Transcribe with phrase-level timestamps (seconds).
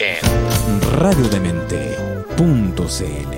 [0.00, 3.34] En radiodemente.cl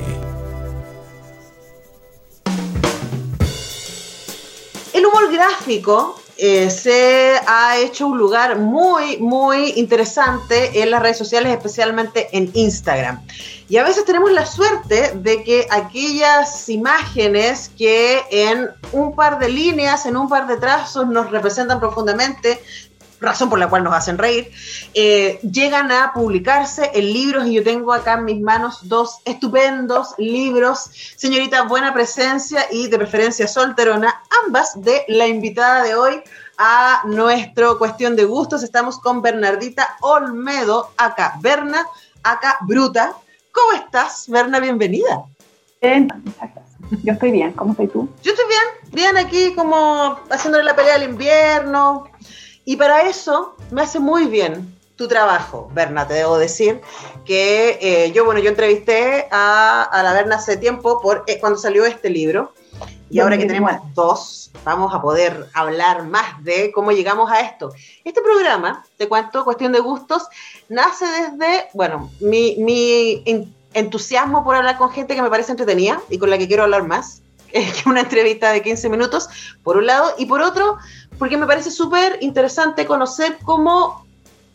[4.92, 11.18] El humor gráfico eh, se ha hecho un lugar muy, muy interesante en las redes
[11.18, 13.26] sociales, especialmente en Instagram.
[13.68, 19.48] Y a veces tenemos la suerte de que aquellas imágenes que en un par de
[19.48, 22.62] líneas, en un par de trazos nos representan profundamente,
[23.22, 24.50] razón por la cual nos hacen reír,
[24.94, 30.14] eh, llegan a publicarse en libros y yo tengo acá en mis manos dos estupendos
[30.18, 36.22] libros, señorita Buena Presencia y de preferencia solterona, ambas de la invitada de hoy
[36.58, 38.62] a nuestro Cuestión de Gustos.
[38.62, 41.86] Estamos con Bernardita Olmedo, acá Berna,
[42.22, 43.14] acá Bruta.
[43.52, 44.60] ¿Cómo estás, Berna?
[44.60, 45.24] Bienvenida.
[45.80, 46.08] Bien.
[47.02, 48.08] Yo estoy bien, ¿cómo estás tú?
[48.22, 52.08] Yo estoy bien, bien aquí como haciéndole la pelea al invierno.
[52.64, 56.80] Y para eso me hace muy bien tu trabajo, Berna, te debo decir
[57.24, 61.58] que eh, yo, bueno, yo entrevisté a, a la Berna hace tiempo por eh, cuando
[61.58, 62.52] salió este libro.
[63.10, 67.70] Y ahora que tenemos dos, vamos a poder hablar más de cómo llegamos a esto.
[68.04, 70.28] Este programa, te cuento, cuestión de gustos,
[70.70, 76.00] nace desde, bueno, mi, mi en- entusiasmo por hablar con gente que me parece entretenida
[76.08, 77.20] y con la que quiero hablar más,
[77.52, 79.28] que una entrevista de 15 minutos,
[79.62, 80.78] por un lado, y por otro,
[81.22, 84.04] porque me parece súper interesante conocer cómo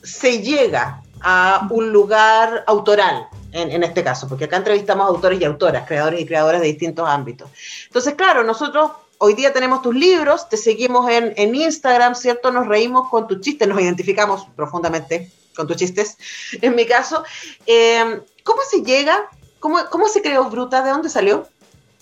[0.04, 5.46] se llega a un lugar autoral, en, en este caso, porque acá entrevistamos autores y
[5.46, 7.50] autoras, creadores y creadoras de distintos ámbitos.
[7.86, 12.52] Entonces, claro, nosotros hoy día tenemos tus libros, te seguimos en, Instagram, ¿cierto?
[12.52, 16.18] Nos reímos con tus chistes, nos identificamos profundamente con tus chistes,
[16.62, 17.24] en mi caso.
[17.66, 19.30] Eh, ¿Cómo se llega?
[19.62, 20.84] ¿Cómo, ¿Cómo se creó Bruta?
[20.84, 21.48] ¿De dónde salió?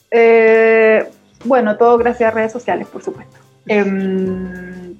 [0.10, 1.08] Eh,
[1.44, 3.45] bueno, todo gracias a redes sociales, por supuesto.
[3.68, 4.96] Em,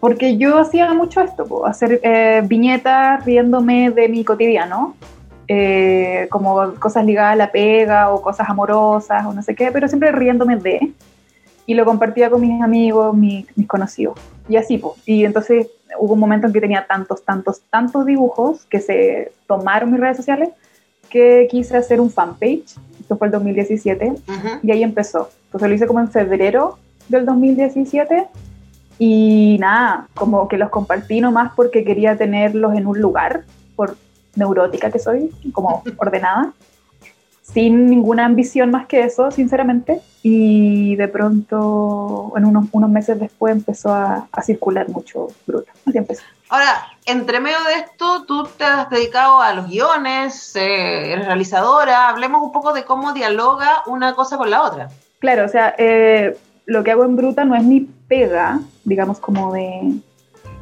[0.00, 4.96] porque yo hacía mucho esto, po, hacer eh, viñetas riéndome de mi cotidiano,
[5.48, 9.88] eh, como cosas ligadas a la pega o cosas amorosas o no sé qué, pero
[9.88, 10.92] siempre riéndome de.
[11.66, 14.18] Y lo compartía con mis amigos, mis, mis conocidos.
[14.48, 14.96] Y así, po.
[15.06, 15.68] Y entonces
[15.98, 20.16] hubo un momento en que tenía tantos, tantos, tantos dibujos que se tomaron mis redes
[20.16, 20.50] sociales
[21.08, 22.74] que quise hacer un fanpage.
[22.98, 24.48] Esto fue el 2017 Ujú.
[24.62, 25.30] y ahí empezó.
[25.46, 28.28] Entonces lo hice como en febrero del 2017
[28.98, 33.96] y nada, como que los compartí nomás porque quería tenerlos en un lugar, por
[34.36, 36.52] neurótica que soy, como ordenada,
[37.42, 40.00] sin ninguna ambición más que eso, sinceramente.
[40.22, 45.70] Y de pronto, en unos, unos meses después, empezó a, a circular mucho bruto.
[45.84, 46.22] Así empezó.
[46.48, 52.08] Ahora, entre medio de esto, tú te has dedicado a los guiones, eh, eres realizadora.
[52.08, 54.90] Hablemos un poco de cómo dialoga una cosa con la otra.
[55.18, 56.36] Claro, o sea, eh,
[56.66, 59.92] lo que hago en Bruta no es mi pega, digamos, como de...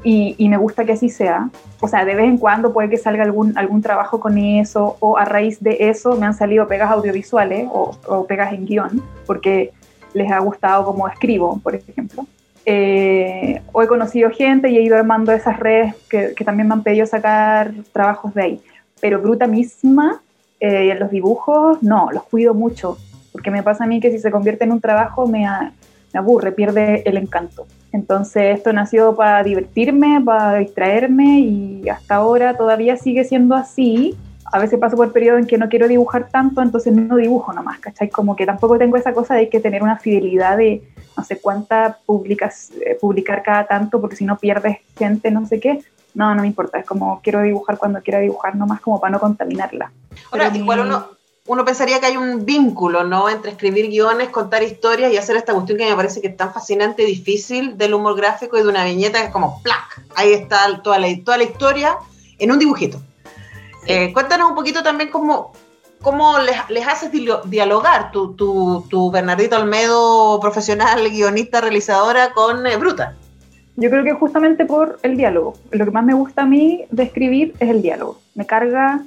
[0.02, 1.50] Y, me gusta que así sea.
[1.80, 5.18] O sea, de vez en cuando puede que salga algún, algún trabajo con eso, o
[5.18, 9.72] a raíz de eso me han salido pegas audiovisuales o, pegas en guion, porque
[10.14, 12.24] les ha gustado cómo escribo, por ejemplo.
[12.64, 16.82] Eh, he conocido gente y he ido armando esas redes que, que también me han
[16.82, 18.60] pedido sacar trabajos de ahí.
[19.02, 20.22] Pero Bruta misma,
[20.60, 22.96] eh, los dibujos, no, los cuido mucho
[23.32, 25.46] porque me pasa a mí que si se convierte en un trabajo me,
[26.12, 27.66] me aburre, pierde el encanto.
[27.92, 34.16] Entonces esto nació para divertirme, para distraerme y hasta ahora todavía sigue siendo así.
[34.52, 37.78] A veces paso por periodos en que no quiero dibujar tanto, entonces no dibujo nomás,
[37.78, 38.08] ¿cachai?
[38.10, 40.82] Como que tampoco tengo esa cosa de que tener una fidelidad de
[41.16, 45.60] no sé cuánta publicas, eh, publicar cada tanto, porque si no pierdes gente, no sé
[45.60, 45.80] qué.
[46.14, 49.20] No, no me importa, es como quiero dibujar cuando quiera dibujar nomás como para no
[49.20, 49.92] contaminarla.
[50.32, 51.06] Ahora, Pero igual mi- uno,
[51.50, 53.28] uno pensaría que hay un vínculo, ¿no?
[53.28, 56.54] Entre escribir guiones, contar historias y hacer esta cuestión que me parece que es tan
[56.54, 60.00] fascinante y difícil del humor gráfico y de una viñeta que es como ¡plac!
[60.14, 61.96] Ahí está toda la, toda la historia
[62.38, 63.00] en un dibujito.
[63.88, 65.52] Eh, cuéntanos un poquito también cómo,
[66.00, 72.76] cómo les, les haces dialogar tu, tu, tu Bernardita Olmedo, profesional, guionista, realizadora, con eh,
[72.76, 73.16] Bruta.
[73.74, 75.54] Yo creo que justamente por el diálogo.
[75.72, 78.20] Lo que más me gusta a mí de escribir es el diálogo.
[78.36, 79.00] Me carga,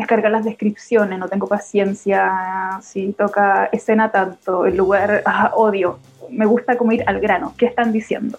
[0.00, 5.98] me carga las descripciones, no tengo paciencia, si toca escena tanto, el lugar, ah, odio.
[6.30, 8.38] Me gusta como ir al grano, ¿qué están diciendo?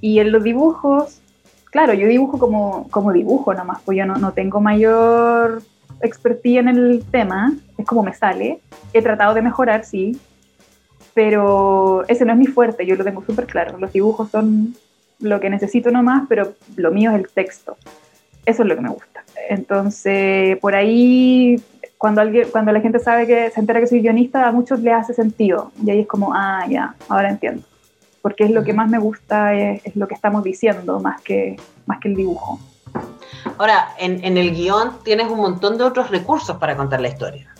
[0.00, 1.20] Y en los dibujos,
[1.66, 5.62] claro, yo dibujo como, como dibujo nomás, pues yo no, no tengo mayor
[6.00, 8.60] expertía en el tema, es como me sale.
[8.94, 10.18] He tratado de mejorar, sí,
[11.12, 13.76] pero ese no es mi fuerte, yo lo tengo súper claro.
[13.78, 14.74] Los dibujos son
[15.20, 17.76] lo que necesito nomás, pero lo mío es el texto.
[18.46, 19.07] Eso es lo que me gusta.
[19.48, 21.62] Entonces, por ahí,
[21.96, 24.92] cuando, alguien, cuando la gente sabe que se entera que soy guionista, a muchos le
[24.92, 25.72] hace sentido.
[25.84, 27.62] Y ahí es como, ah, ya, ahora entiendo.
[28.22, 31.56] Porque es lo que más me gusta, es, es lo que estamos diciendo, más que,
[31.86, 32.58] más que el dibujo.
[33.58, 37.54] Ahora, en, en el guion tienes un montón de otros recursos para contar la historia.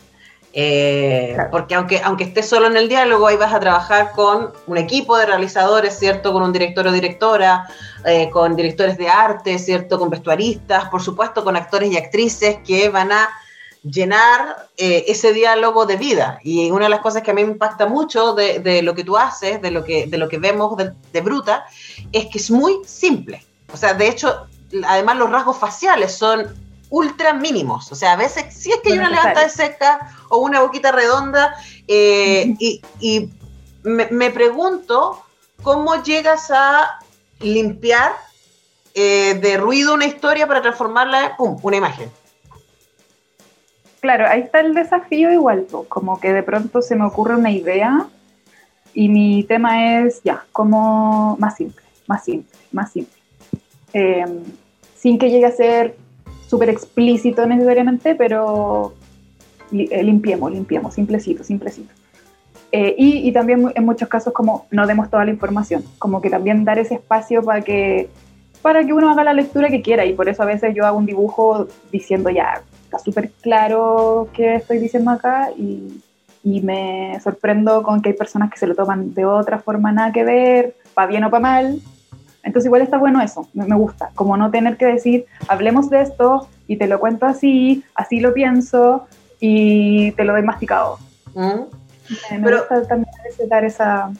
[0.52, 4.78] Eh, porque aunque, aunque estés solo en el diálogo, ahí vas a trabajar con un
[4.78, 6.32] equipo de realizadores, ¿cierto?
[6.32, 7.68] Con un director o directora,
[8.04, 9.98] eh, con directores de arte, ¿cierto?
[9.98, 13.28] Con vestuaristas, por supuesto, con actores y actrices que van a
[13.82, 16.40] llenar eh, ese diálogo de vida.
[16.42, 19.04] Y una de las cosas que a mí me impacta mucho de, de lo que
[19.04, 21.66] tú haces, de lo que, de lo que vemos de, de Bruta,
[22.10, 23.44] es que es muy simple.
[23.72, 24.46] O sea, de hecho,
[24.86, 27.90] además los rasgos faciales son ultra mínimos.
[27.92, 30.92] O sea, a veces si es que hay una levanta de ceja o una boquita
[30.92, 31.54] redonda
[31.86, 33.30] eh, y, y
[33.82, 35.22] me, me, pregunto
[35.62, 36.98] cómo llegas a
[37.40, 38.12] limpiar
[38.94, 42.10] eh, de ruido una historia para transformarla en pum, una imagen.
[44.00, 48.06] Claro, ahí está el desafío igual, como que de pronto se me ocurre una idea
[48.94, 53.18] y mi tema es ya, como más simple, más simple, más simple.
[53.92, 54.24] Eh,
[54.96, 55.96] sin que llegue a ser
[56.48, 58.94] súper explícito necesariamente, pero
[59.70, 61.92] eh, limpiemos, limpiemos, simplecito, simplecito.
[62.72, 66.28] Eh, y, y, también en muchos casos como no demos toda la información, como que
[66.28, 68.10] también dar ese espacio para que,
[68.60, 70.98] para que uno haga la lectura que quiera y por eso a veces yo hago
[70.98, 76.02] un dibujo diciendo ya, está súper claro qué estoy diciendo acá y,
[76.44, 80.12] y, me sorprendo con que hay personas que se lo toman de otra forma, nada
[80.12, 81.80] que ver, para bien o para mal,
[82.42, 86.48] entonces igual está bueno eso, me, gusta, como no tener que decir, hablemos de esto
[86.66, 89.06] y te lo cuento así, así lo pienso
[89.40, 90.98] y te lo doy masticado.
[91.34, 91.62] ¿Mm?
[92.30, 93.10] Me, Pero, gusta también
[93.48, 94.10] dar esa,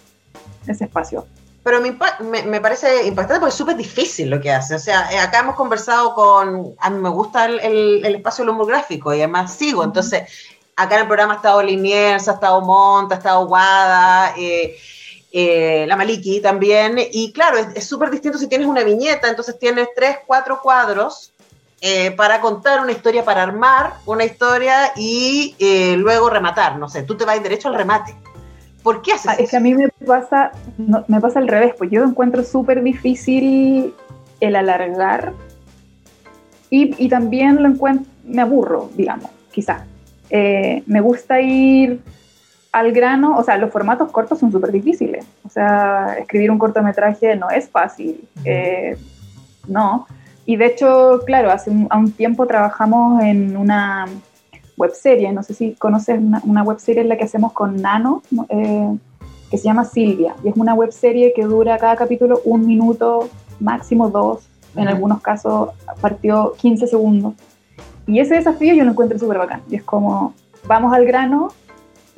[0.67, 1.27] ese espacio.
[1.63, 1.97] Pero me,
[2.31, 4.75] me, me, parece impactante porque es súper difícil lo que hace.
[4.75, 6.75] O sea, eh, acá hemos conversado con.
[6.79, 9.85] A mí me gusta el, el, el espacio lumográfico y además sigo.
[9.85, 10.23] Entonces,
[10.77, 14.35] acá en el programa ha estado Liniers, ha estado Monta, ha estado Guada.
[14.39, 14.77] Eh,
[15.31, 19.89] eh, la Maliki también, y claro, es súper distinto si tienes una viñeta, entonces tienes
[19.95, 21.33] tres, cuatro cuadros
[21.81, 27.03] eh, para contar una historia, para armar una historia y eh, luego rematar, no sé,
[27.03, 28.15] tú te vas derecho al remate.
[28.83, 29.43] ¿Por qué haces ah, eso?
[29.43, 32.83] Es que a mí me pasa, no, me pasa al revés, pues yo encuentro súper
[32.83, 33.95] difícil
[34.41, 35.35] el alargar
[36.71, 39.85] y, y, también lo encuentro, me aburro, digamos, quizá.
[40.31, 42.01] Eh, me gusta ir
[42.73, 45.27] al grano, o sea, los formatos cortos son súper difíciles.
[45.45, 48.29] O sea, escribir un cortometraje no es fácil.
[48.45, 48.97] Eh,
[49.67, 50.07] no.
[50.45, 54.07] Y de hecho, claro, hace un, un, tiempo trabajamos en una
[54.77, 58.97] webserie, no sé si conoces una, una webserie en la que hacemos con Nano, eh,
[59.51, 60.35] que se llama Silvia.
[60.45, 63.29] Y es una webserie que dura cada capítulo un minuto,
[63.61, 64.49] máximo dos.
[64.77, 65.71] En algunos casos
[66.01, 67.35] partió 15 segundos.
[68.07, 69.63] Y ese desafío yo lo encuentro súper bacán.
[69.69, 70.35] Y es como,
[70.67, 71.49] vamos al grano,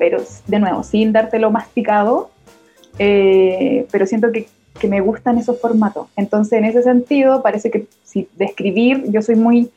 [0.01, 0.17] pero
[0.47, 2.31] de nuevo, sin dártelo masticado,
[2.97, 4.47] eh, pero siento que,
[4.79, 6.07] que, me gustan esos formatos.
[6.15, 9.69] Entonces, en ese sentido, parece que si de escribir, yo soy muy,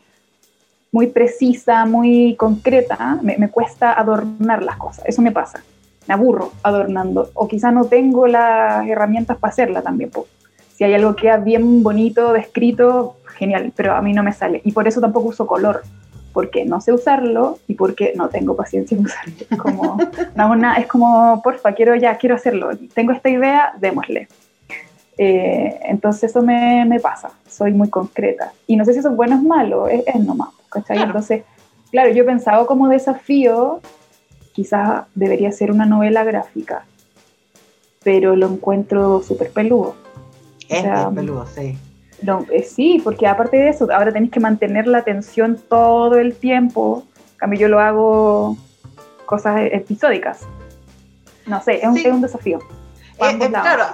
[0.92, 5.62] muy precisa, muy concreta, me, cuesta adornar las cosas, eso me pasa.
[6.08, 10.10] Me aburro adornando, o quizá no tengo las herramientas para hacerla también.
[10.74, 14.62] Si hay algo que es bien bonito, descrito, genial, pero a mí no me sale.
[14.64, 15.82] Y por eso tampoco uso color
[16.34, 19.34] porque no sé usarlo y porque no tengo paciencia en usarlo.
[19.56, 19.96] Como,
[20.34, 22.70] no, una, es como, porfa, quiero ya, quiero hacerlo.
[22.92, 24.28] Tengo esta idea, démosle.
[25.16, 28.52] Eh, entonces eso me, me, pasa, soy muy concreta.
[28.66, 30.50] Y no sé si eso es bueno o es malo, es, es nomás.
[30.68, 30.96] ¿cachai?
[30.96, 31.10] Claro.
[31.10, 31.44] Entonces,
[31.92, 33.80] claro, yo he pensado como desafío,
[34.52, 36.84] quizás debería ser una novela gráfica,
[38.02, 39.94] pero lo encuentro súper peludo.
[40.68, 41.78] Es o sea, peludo, sí.
[42.22, 46.34] No, eh, sí, porque aparte de eso, ahora tenéis que mantener la atención todo el
[46.34, 47.04] tiempo.
[47.32, 48.56] En cambio, yo lo hago
[49.26, 50.40] cosas episódicas.
[51.46, 52.06] No sé, es un, sí.
[52.06, 52.58] es un desafío.
[53.18, 53.86] Eh, eh, claro,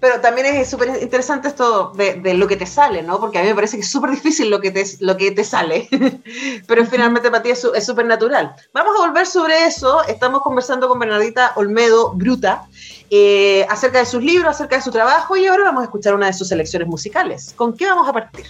[0.00, 3.18] pero también es súper interesante esto de, de, lo que te sale, ¿no?
[3.18, 5.42] Porque a mí me parece que es súper difícil lo que te, lo que te
[5.42, 5.88] sale,
[6.68, 8.54] pero finalmente para ti es súper natural.
[8.72, 10.04] Vamos a volver sobre eso.
[10.04, 12.68] Estamos conversando con Bernardita Olmedo Bruta
[13.10, 16.26] eh, acerca de sus libros, acerca de su trabajo y ahora vamos a escuchar una
[16.26, 17.54] de sus selecciones musicales.
[17.56, 18.46] ¿Con qué vamos a partir?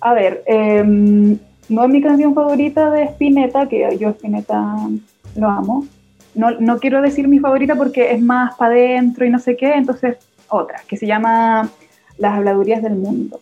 [0.00, 4.76] A ver, eh, no es mi canción favorita de Spinetta, que yo Spinetta
[5.34, 5.86] lo amo
[6.36, 9.72] no, no, quiero decir mi favorita porque es más para adentro y no sé qué,
[9.72, 10.18] entonces
[10.48, 11.70] otra, que se llama
[12.18, 13.40] las habladurías del mundo.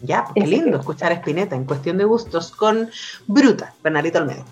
[0.00, 2.88] Ya, pues qué lindo escuchar a Spinetta en cuestión de gustos con
[3.26, 4.44] Bruta, Bernardita Olmedo.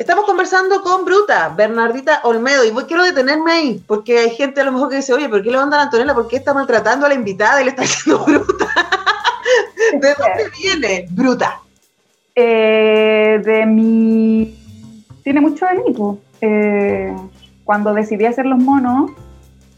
[0.00, 4.72] Estamos conversando con Bruta, Bernardita Olmedo, y quiero detenerme ahí, porque hay gente a lo
[4.72, 6.14] mejor que dice, oye, ¿por qué le mandan a Antonella?
[6.14, 8.66] ¿Por qué está maltratando a la invitada y le está haciendo Bruta?
[9.92, 11.60] ¿De dónde viene Bruta?
[12.34, 14.58] Eh, de mi...
[15.22, 16.18] Tiene mucho de mí, pues.
[16.40, 17.14] eh,
[17.64, 19.10] cuando decidí hacer los monos,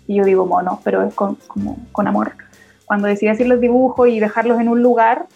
[0.07, 2.35] y yo digo monos, pero es con, como, con amor,
[2.87, 5.27] cuando decidí hacer los dibujos y dejarlos en un lugar,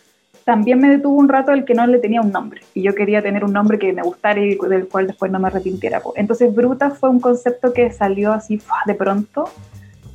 [0.46, 2.60] también me detuvo un rato el que no le tenía un nombre.
[2.72, 5.48] Y yo quería tener un nombre que me gustara y del cual después no me
[5.48, 6.00] arrepintiera.
[6.14, 9.50] Entonces, Bruta fue un concepto que salió así de pronto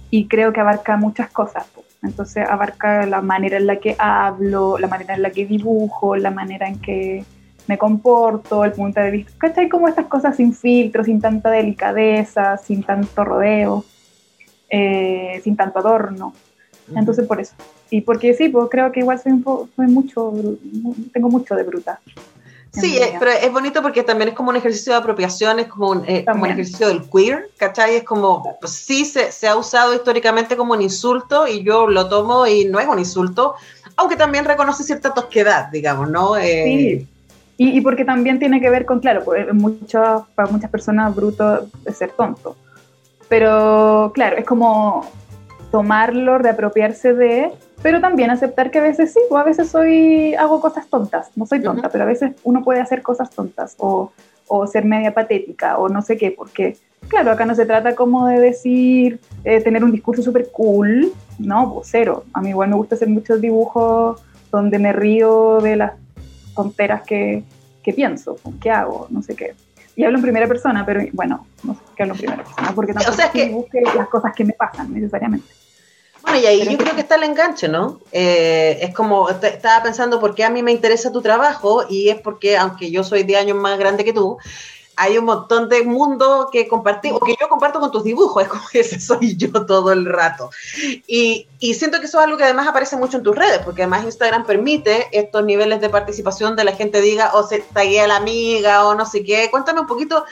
[0.09, 1.69] y creo que abarca muchas cosas.
[2.01, 6.31] Entonces, abarca la manera en la que hablo, la manera en la que dibujo, la
[6.31, 7.25] manera en que
[7.67, 9.33] me comporto, el punto de vista.
[9.37, 9.67] ¿Cachai?
[9.67, 13.83] Como estas cosas sin filtro, sin tanta delicadeza, sin tanto rodeo,
[14.69, 16.33] eh, sin tanto adorno.
[16.95, 17.53] Entonces, por eso.
[17.89, 19.33] Y porque sí, pues creo que igual soy,
[19.87, 20.33] mucho,
[21.13, 21.99] tengo mucho de bruta.
[22.71, 25.89] Sí, eh, pero es bonito porque también es como un ejercicio de apropiación, es como
[25.89, 27.95] un, eh, como un ejercicio del queer, ¿cachai?
[27.95, 32.07] Es como, pues, sí se, se, ha usado históricamente como un insulto y yo lo
[32.07, 33.55] tomo y no es un insulto,
[33.97, 36.37] aunque también reconoce cierta tosquedad, digamos, ¿no?
[36.37, 37.07] Eh, sí.
[37.57, 41.67] Y, y, porque también tiene que ver con, claro, pues, muchas, para muchas personas bruto
[41.85, 42.55] es ser tonto.
[43.27, 45.09] Pero claro, es como
[45.71, 47.51] tomarlo, reapropiarse de,
[47.81, 51.45] pero también aceptar que a veces sí, o a veces soy, hago cosas tontas, no
[51.45, 54.11] soy tonta, pero a veces uno puede hacer cosas tontas o,
[54.47, 58.27] o, ser media patética o no sé qué, porque claro, acá no se trata como
[58.27, 62.75] de decir, eh, tener un discurso súper cool, no, pues cero, a mí igual me
[62.75, 65.93] gusta hacer muchos dibujos donde me río de las
[66.53, 67.43] tonteras que,
[67.81, 69.53] que pienso, que hago, no sé qué.
[69.95, 72.93] Y hablo en primera persona, pero bueno, no sé qué hablo en primera persona, porque
[72.93, 73.49] tampoco o sea, es que...
[73.49, 75.60] busque las cosas que me pasan necesariamente.
[76.23, 77.99] Bueno, y ahí yo creo que está el enganche, ¿no?
[78.11, 82.19] Eh, es como, estaba pensando por qué a mí me interesa tu trabajo y es
[82.21, 84.37] porque, aunque yo soy 10 años más grande que tú,
[84.95, 88.49] hay un montón de mundo que compartí, o que yo comparto con tus dibujos, es
[88.49, 90.51] como ese soy yo todo el rato.
[91.07, 93.81] Y, y, siento que eso es algo que además aparece mucho en tus redes, porque
[93.81, 98.17] además Instagram permite estos niveles de participación de la gente diga, o se taguea la
[98.17, 99.49] amiga, o no sé qué.
[99.49, 100.25] Cuéntame un poquito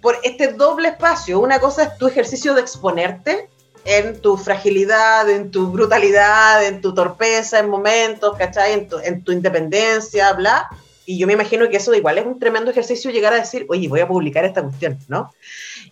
[0.00, 1.40] por este doble espacio.
[1.40, 3.48] Una cosa es tu ejercicio de exponerte,
[3.84, 8.72] en tu fragilidad, en tu brutalidad, en tu torpeza en momentos, ¿cachai?
[8.72, 10.68] En tu, en tu independencia, bla.
[11.06, 13.88] Y yo me imagino que eso igual es un tremendo ejercicio llegar a decir, oye,
[13.88, 15.32] voy a publicar esta cuestión, ¿no?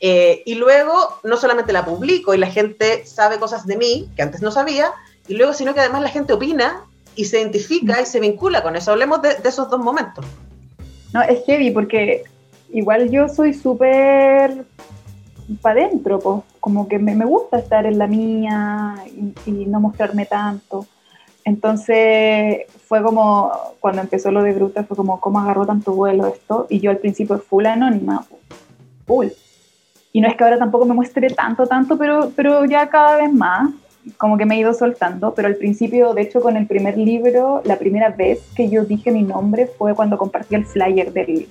[0.01, 4.23] Eh, y luego no solamente la publico y la gente sabe cosas de mí que
[4.23, 4.91] antes no sabía,
[5.29, 6.85] y luego sino que además la gente opina
[7.15, 8.91] y se identifica y se vincula con eso.
[8.91, 10.25] Hablemos de, de esos dos momentos.
[11.13, 12.25] No, es heavy porque
[12.73, 14.65] igual yo soy súper
[15.61, 20.26] para adentro, como que me, me, gusta estar en la mía y, y, no mostrarme
[20.26, 20.87] tanto.
[21.45, 23.50] Entonces fue como,
[23.81, 26.69] cuando empezó lo de Bruta, fue como, ¿cómo agarró tanto vuelo esto?
[26.71, 28.25] Y yo al principio full anónima,
[29.04, 29.26] full.
[30.12, 33.33] Y no es que ahora tampoco me muestre tanto, tanto, pero, pero ya cada vez
[33.33, 33.73] más,
[34.16, 35.35] como que me he ido soltando.
[35.35, 39.11] Pero al principio, de hecho, con el primer libro, la primera vez que yo dije
[39.11, 41.49] mi nombre fue cuando compartí el flyer del,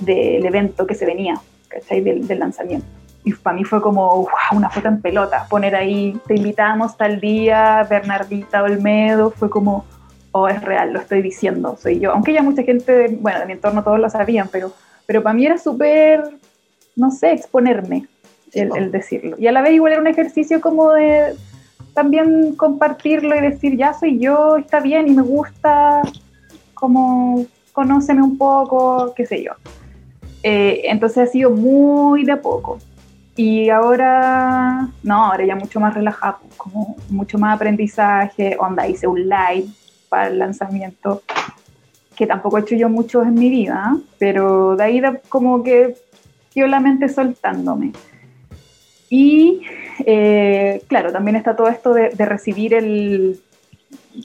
[0.00, 2.00] del evento que se venía, ¿cachai?
[2.00, 6.18] Del, del lanzamiento y para mí fue como wow, una foto en pelota, poner ahí,
[6.26, 9.86] te invitamos tal día, Bernardita Olmedo, fue como,
[10.32, 12.12] oh, es real, lo estoy diciendo, soy yo.
[12.12, 14.72] Aunque ya mucha gente, bueno, de mi entorno todos lo sabían, pero,
[15.06, 16.22] pero para mí era súper,
[16.96, 18.06] no sé, exponerme
[18.52, 19.36] el, el, decirlo.
[19.38, 21.34] Y a la vez igual era un ejercicio como de
[21.94, 26.02] también compartirlo y decir, ya soy yo, está bien y me gusta,
[26.74, 29.52] como conóceme un poco, qué sé yo.
[30.42, 32.78] Eh, entonces ha sido muy de a poco.
[33.36, 39.22] Y ahora, no, ahora ya mucho más relajado, como mucho más aprendizaje, onda, hice un
[39.22, 39.66] live
[40.08, 41.22] para el lanzamiento,
[42.14, 45.96] que tampoco he hecho yo mucho en mi vida, pero de ahí como que
[46.54, 47.92] yo la mente soltándome.
[49.10, 49.62] Y
[50.06, 53.40] eh, claro, también está todo esto de, de recibir el,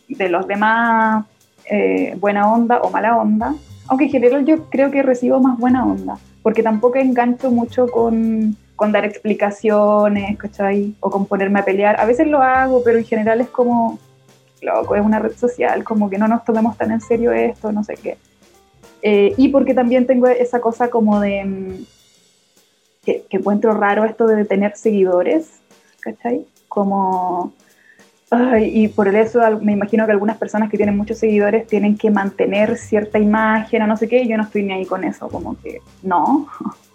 [0.07, 1.25] de los demás
[1.65, 3.55] eh, buena onda o mala onda,
[3.87, 8.55] aunque en general yo creo que recibo más buena onda, porque tampoco engancho mucho con
[8.79, 10.95] con dar explicaciones, ¿cachai?
[11.01, 12.00] O con ponerme a pelear.
[12.00, 14.00] A veces lo hago, pero en general es como,
[14.62, 17.83] loco, es una red social, como que no nos tomemos tan en serio esto, no
[17.83, 18.17] sé qué.
[19.01, 21.86] Eh, y porque también tengo esa cosa como de mm,
[23.03, 25.59] que, encuentro raro esto de tener seguidores,
[26.00, 26.45] ¿cachai?
[26.69, 27.51] Como,
[28.31, 32.12] ay, y por eso me imagino que algunas personas que tienen muchos seguidores tienen que
[32.12, 35.27] mantener cierta imagen o no sé qué, y yo no estoy ni ahí con eso,
[35.27, 36.48] como que no,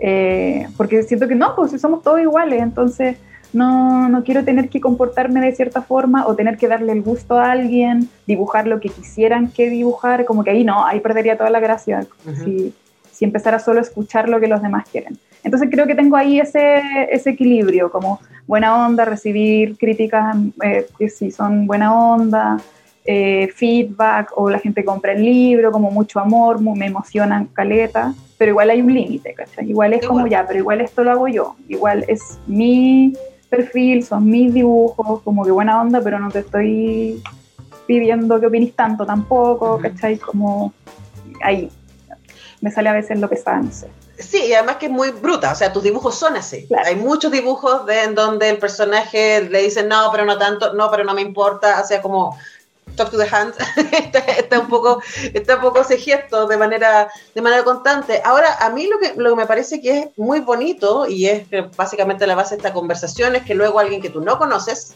[0.00, 3.16] eh, porque siento que no, pues somos todos iguales, entonces
[3.52, 7.38] no, no quiero tener que comportarme de cierta forma o tener que darle el gusto
[7.38, 11.50] a alguien, dibujar lo que quisieran que dibujar, como que ahí no, ahí perdería toda
[11.50, 12.06] la gracia
[12.44, 12.72] si,
[13.12, 15.18] si empezara solo a escuchar lo que los demás quieren.
[15.42, 21.08] Entonces creo que tengo ahí ese, ese equilibrio, como buena onda, recibir críticas eh, que
[21.08, 22.58] sí son buena onda,
[23.04, 28.50] eh, feedback o la gente compra el libro, como mucho amor, me emocionan caleta, pero
[28.50, 29.68] igual hay un límite, ¿cachai?
[29.68, 33.12] Igual es como ya, pero igual esto lo hago yo, igual es mi
[33.48, 37.22] perfil, son mis dibujos, como que buena onda, pero no te estoy
[37.86, 40.16] pidiendo que opines tanto tampoco, ¿cachai?
[40.16, 40.72] Como
[41.42, 41.70] ahí,
[42.60, 43.88] me sale a veces lo que está, no sé.
[44.18, 46.68] Sí, y además que es muy bruta, o sea, tus dibujos son así.
[46.84, 50.90] Hay muchos dibujos de, en donde el personaje le dice, no, pero no tanto, no,
[50.90, 52.38] pero no me importa, o sea, como
[53.00, 53.54] talk to the hand,
[54.38, 55.02] está, un poco,
[55.32, 58.20] está un poco ese gesto de manera, de manera constante.
[58.24, 61.46] Ahora, a mí lo que, lo que me parece que es muy bonito, y es
[61.76, 64.94] básicamente la base de esta conversación, es que luego alguien que tú no conoces,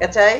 [0.00, 0.38] ¿cachai?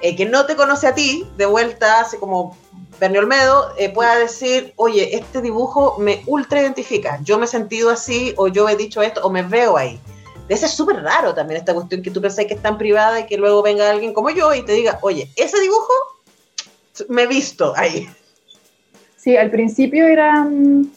[0.00, 2.56] Eh, que no te conoce a ti, de vuelta, así como
[2.98, 7.90] Bernie Olmedo, eh, pueda decir, oye, este dibujo me ultra identifica, yo me he sentido
[7.90, 10.00] así, o yo he dicho esto, o me veo ahí.
[10.48, 13.26] Ese es súper raro también esta cuestión que tú pensás que es tan privada y
[13.26, 15.92] que luego venga alguien como yo y te diga, oye, ese dibujo
[17.08, 18.08] me he visto ahí.
[19.16, 20.90] Sí, al principio era, mm,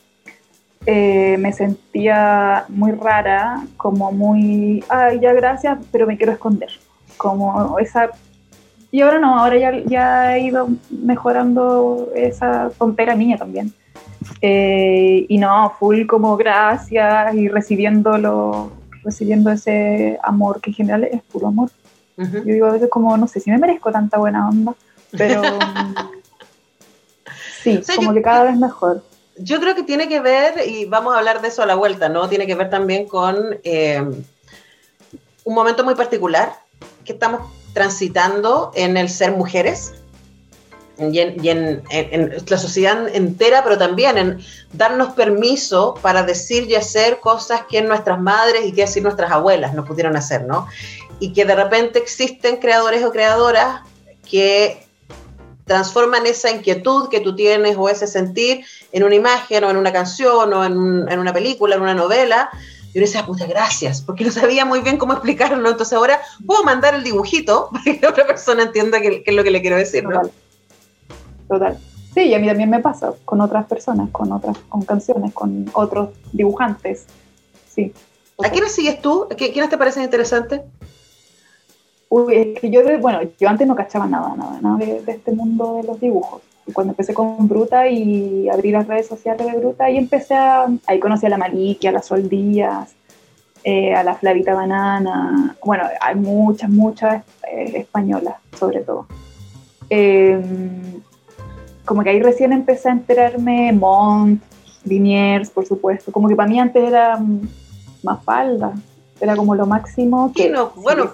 [0.86, 6.70] eh, me sentía muy rara, como muy, ay, ya gracias, pero me quiero esconder.
[7.18, 8.10] Como esa...
[8.92, 13.74] Y ahora no, ahora ya, ya he ido mejorando esa tontera mía también.
[14.42, 18.72] Eh, y no, full como gracias y recibiéndolo,
[19.04, 21.70] recibiendo ese amor que en general es puro amor.
[22.18, 24.76] Yo digo a veces como, no sé si me merezco tanta buena onda.
[25.18, 25.42] Pero
[27.64, 29.04] sí, como que cada vez mejor.
[29.38, 32.10] Yo creo que tiene que ver, y vamos a hablar de eso a la vuelta,
[32.10, 32.30] ¿no?
[32.30, 34.04] Tiene que ver también con eh,
[35.44, 36.54] un momento muy particular
[37.06, 39.94] que estamos transitando en el ser mujeres
[41.00, 41.84] y, en,
[42.48, 44.40] la sociedad entera, pero también en
[44.74, 49.74] darnos permiso para decir y hacer cosas que nuestras madres y que así nuestras abuelas
[49.74, 50.68] no pudieron hacer, ¿no?
[51.20, 53.82] Y que de repente existen creadores o creadoras
[54.30, 54.86] que
[55.72, 59.94] transforman esa inquietud que tú tienes o ese sentir en una imagen o en una
[59.94, 60.76] canción o en,
[61.20, 62.50] una película, en una novela.
[62.94, 65.70] Y uno dice, ah, puta, gracias, porque no sabía muy bien cómo explicarlo.
[65.70, 69.46] Entonces ahora puedo mandar el dibujito para que la otra persona entienda qué, es lo
[69.46, 70.22] que le quiero decir, ¿no?
[71.48, 71.80] Total.
[72.14, 75.72] Sí, y a mí también me pasa con otras personas, con otras, con canciones, con
[75.72, 77.06] otros dibujantes.
[77.74, 77.94] Sí.
[78.44, 79.30] ¿A quiénes sigues tú?
[79.38, 80.60] ¿Quiénes te parecen interesantes?
[82.14, 85.76] Uy, es que yo, bueno, yo antes no cachaba nada, nada, nada de, este mundo
[85.76, 86.42] de los dibujos.
[86.68, 90.68] Y cuando empecé con Bruta y abrí las redes sociales de Bruta, ahí empecé a,
[90.88, 92.94] ahí conocí a la Maliki, a la Sol Díaz,
[93.64, 99.08] eh, a la Flavita Banana, bueno, hay muchas, muchas eh, españolas, sobre todo.
[99.90, 101.02] Em,
[101.86, 104.44] como que ahí recién empecé a enterarme, Mont,
[104.84, 107.18] Liniers, por supuesto, como que para mí antes era
[108.04, 108.74] más falda,
[109.22, 110.50] era como lo máximo que...
[110.50, 111.10] No, bueno,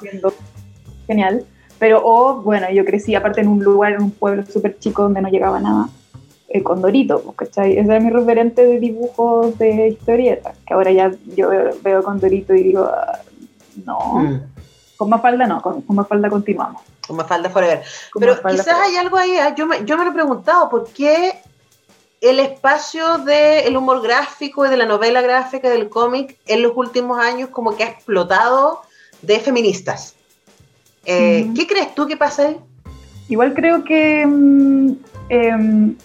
[1.07, 1.45] genial.
[1.79, 5.21] Pero, o, bueno, yo crecí aparte en un lugar, en un pueblo súper chico donde
[5.21, 5.89] no llegaba nada,
[6.49, 7.77] eh, con Dorito, pues, ¿cachai?
[7.77, 11.49] Ese era mi referente de dibujos de historietas, que ahora ya yo
[11.83, 13.19] veo, con Dorito y digo, ah,
[13.85, 14.41] no, mm.
[14.97, 16.81] con más falda no, con, más falda continuamos.
[17.05, 17.83] Con más falda forever.
[18.19, 21.33] Pero quizás hay algo ahí, ah, yo me, yo me lo he preguntado, ¿por qué
[22.21, 27.19] el espacio del humor gráfico y de la novela gráfica del cómic en los últimos
[27.19, 28.81] años como que ha explotado
[29.21, 30.16] de feministas?
[31.09, 32.57] Eh, ¿Qué crees tú que pasa ahí?
[33.29, 34.91] Igual creo que, mm,
[35.29, 35.95] em,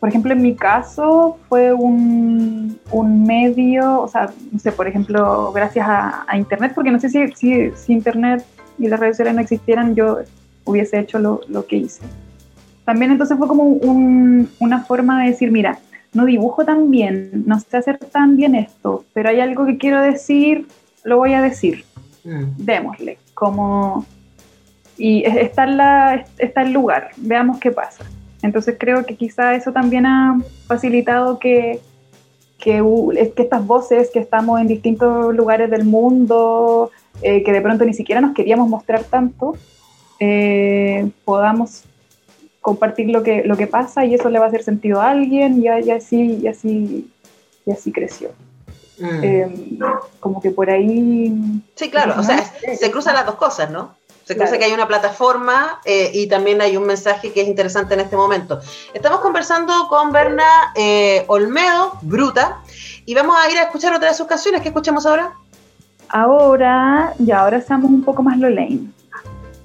[0.00, 2.78] por ejemplo, en mi caso fue un,
[3.26, 7.92] medio, o sea, no sé, por ejemplo, gracias a, Internet, porque no sé si, si,
[7.92, 8.44] Internet
[8.78, 10.18] y las redes sociales no existieran, yo
[10.64, 12.02] hubiese hecho lo, que hice.
[12.86, 15.78] También entonces fue como una forma de decir, mira,
[16.14, 20.00] no dibujo tan bien, no sé hacer tan bien esto, pero hay algo que quiero
[20.00, 20.66] decir,
[21.04, 21.84] lo voy a decir.
[22.24, 22.64] Mm.
[22.64, 23.18] Démosle.
[23.34, 24.06] Como
[24.96, 28.04] y está, la, está el lugar, veamos qué pasa.
[28.42, 31.80] Entonces creo que quizá eso también ha facilitado que,
[32.58, 32.82] que,
[33.36, 36.90] que estas voces que estamos en distintos lugares del mundo,
[37.22, 39.56] eh, que de pronto ni siquiera nos queríamos mostrar tanto,
[40.18, 41.84] eh, podamos
[42.60, 45.62] compartir lo que, lo que pasa y eso le va a hacer sentido a alguien
[45.62, 47.10] y, así, y, así,
[47.66, 48.30] y así creció.
[48.98, 49.20] Mm.
[49.22, 49.78] Eh,
[50.20, 51.32] como que por ahí...
[51.74, 52.38] Sí, claro, o sea,
[52.78, 53.94] se cruzan las dos cosas, ¿no?
[54.32, 57.94] Se cree que hay una plataforma eh, y también hay un mensaje que es interesante
[57.94, 58.60] en este momento.
[58.94, 62.62] Estamos conversando con Berna eh, Olmedo, Bruta,
[63.04, 64.62] y vamos a ir a escuchar otra de sus canciones.
[64.62, 65.32] ¿Qué escuchamos ahora?
[66.12, 68.90] ahora, ya ahora seamos un poco más lo lane.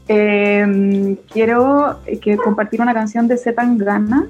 [0.08, 4.30] Eh, quiero que compartir una canción de Zetangana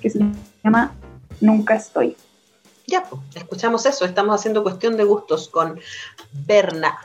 [0.00, 0.20] que se
[0.62, 0.92] llama
[1.40, 2.16] Nunca Estoy.
[2.86, 4.04] Ya, pues, escuchamos eso.
[4.04, 5.80] Estamos haciendo cuestión de gustos con
[6.46, 6.98] Berna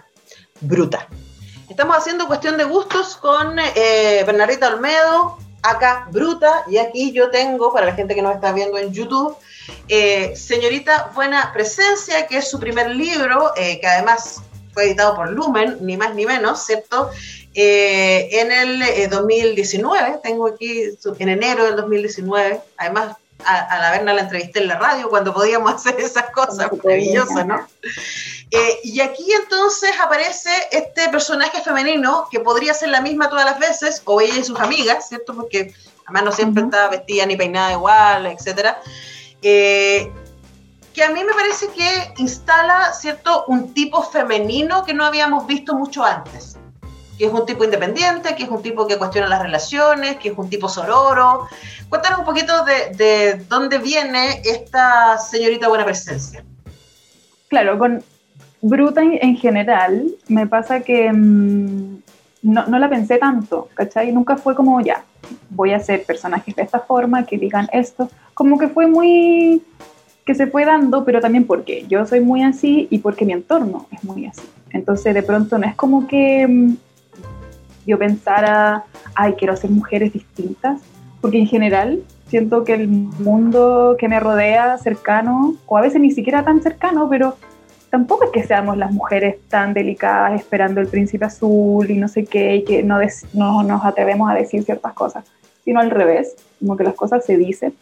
[0.59, 1.07] Bruta.
[1.69, 7.73] Estamos haciendo cuestión de gustos con eh, Bernardita Olmedo, acá Bruta, y aquí yo tengo,
[7.73, 9.35] para la gente que nos está viendo en YouTube,
[9.89, 14.41] eh, Señorita Buena Presencia, que es su primer libro, eh, que además
[14.73, 17.09] fue editado por Lumen, ni más ni menos, ¿cierto?
[17.53, 20.83] Eh, en el 2019, tengo aquí,
[21.19, 25.73] en enero del 2019, además a, la Berna la entrevisté en la radio cuando podíamos
[25.75, 27.67] hacer esas cosas maravillosas, ¿no?
[28.49, 33.59] Eh, y aquí entonces aparece este personaje femenino que podría ser la misma todas las
[33.59, 35.35] veces, o ella y sus amigas, ¿cierto?
[35.35, 35.73] Porque
[36.05, 38.79] además no siempre está vestida ni peinada igual, etcétera.
[39.41, 40.11] Eh,
[40.93, 45.75] que a mí me parece que instala, ¿cierto?, un tipo femenino que no habíamos visto
[45.75, 46.57] mucho antes.
[47.17, 50.37] Que es un tipo independiente, que es un tipo que cuestiona las relaciones, que es
[50.37, 51.47] un tipo sororo.
[51.89, 56.43] Cuéntanos un poquito de, de dónde viene esta señorita buena presencia.
[57.49, 58.03] Claro, con,
[58.61, 61.97] Bruta en, general, me pasa que mm,
[62.43, 64.11] no, no, la pensé tanto, ¿cachai?
[64.11, 65.03] Nunca fue como, ya,
[65.49, 68.09] voy a hacer personajes de esta forma, que digan esto.
[68.33, 69.61] Como que fue muy,
[70.25, 73.87] que se fue dando, pero también porque yo soy muy así y porque mi entorno
[73.91, 74.43] es muy así.
[74.71, 76.75] Entonces, de pronto no es como que mm,
[77.85, 80.81] yo pensara, ay, quiero hacer mujeres distintas,
[81.21, 86.11] porque en general siento que el mundo que me rodea cercano, o a veces ni
[86.11, 87.37] siquiera tan cercano, pero
[87.89, 92.25] tampoco es que seamos las mujeres tan delicadas esperando el príncipe azul y no sé
[92.25, 92.99] qué, y que no,
[93.33, 95.25] no nos atrevemos a decir ciertas cosas,
[95.63, 97.73] sino al revés, como que las cosas se dicen.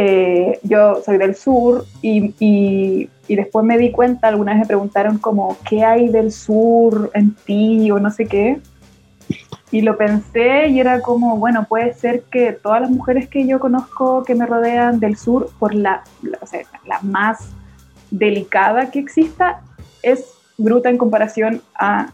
[0.00, 4.66] Eh, yo soy del sur y, y, y, después me di cuenta, alguna vez me
[4.66, 8.60] preguntaron como, ¿qué hay del sur en ti o no sé qué?
[9.72, 13.58] Y lo pensé y era como, bueno, puede ser que todas las mujeres que yo
[13.58, 17.50] conozco que me rodean del sur, por la, la, o sea, la más
[18.10, 19.60] delicada que exista
[20.02, 20.24] es
[20.56, 22.10] bruta en comparación a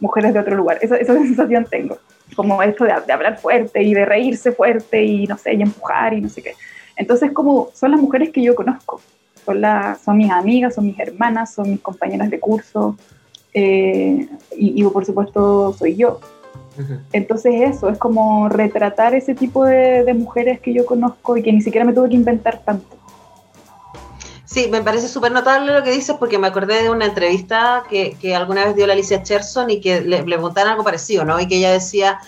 [0.00, 0.78] mujeres de otro lugar.
[0.82, 1.98] Esa, esa sensación tengo,
[2.36, 6.20] como esto de, hablar fuerte y de reírse fuerte y no sé, y empujar y
[6.20, 6.54] no sé qué.
[6.96, 9.00] Entonces, como son las mujeres que yo conozco,
[9.44, 9.62] son,
[10.04, 12.96] son mis amigas, son mis hermanas, son mis compañeras de curso
[13.54, 16.20] eh, y, por supuesto soy yo.
[17.12, 21.52] Entonces eso, es como retratar ese tipo de, de mujeres que yo conozco y que
[21.52, 22.97] ni siquiera me tuve que inventar tanto.
[24.50, 28.16] Sí, me parece súper notable lo que dices porque me acordé de una entrevista que,
[28.18, 31.38] que alguna vez dio la Alicia Cherson y que le, le preguntaron algo parecido, ¿no?
[31.38, 32.18] Y que ella decía,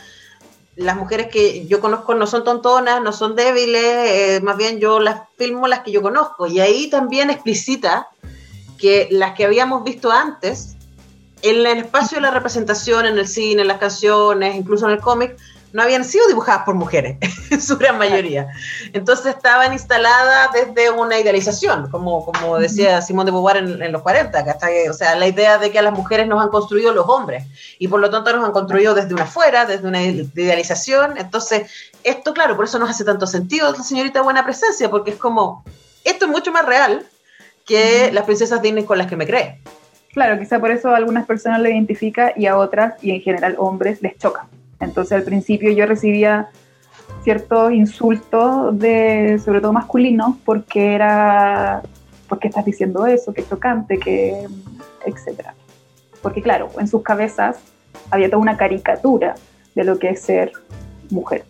[0.77, 5.01] las mujeres que yo conozco no son tontonas, no son débiles, eh, más bien yo
[5.01, 6.47] las filmo las que yo conozco.
[6.47, 8.09] Y ahí también explicita
[8.79, 10.77] que las que habíamos visto antes,
[11.41, 15.01] en el espacio de la representación, en el cine, en las canciones, incluso en el
[15.01, 15.39] cómic,
[15.73, 17.17] no habían sido dibujadas por mujeres,
[17.51, 18.49] en su gran mayoría.
[18.93, 24.59] Entonces estaban instaladas desde una idealización, como, como decía Simón de Beauvoir en, los 40,
[24.91, 27.45] o sea, la idea de que a las mujeres nos han construido los hombres,
[27.79, 31.19] y por lo tanto nos han construido desde una afuera, desde una idealización.
[31.19, 31.71] Entonces,
[32.05, 35.65] esto, claro, por eso nos hace tanto sentido la señorita Buena Presencia, porque es como,
[36.05, 37.07] esto es mucho más real
[37.67, 39.61] que las princesas Disney con las que me cree.
[40.13, 43.55] Claro, quizá por eso a algunas personas le identifica y a otras, y en general
[43.59, 44.49] hombres, les choca.
[44.81, 46.49] Entonces al principio yo recibía
[47.23, 51.83] ciertos insultos de, sobre todo masculinos, porque era,
[52.29, 53.33] ¿por qué estás diciendo eso?
[53.33, 54.47] Qué chocante, que,
[55.05, 55.55] etcétera.
[56.23, 57.59] Porque claro, en sus cabezas
[58.11, 59.35] había toda una caricatura
[59.75, 60.53] de lo que es ser
[61.11, 61.45] mujer.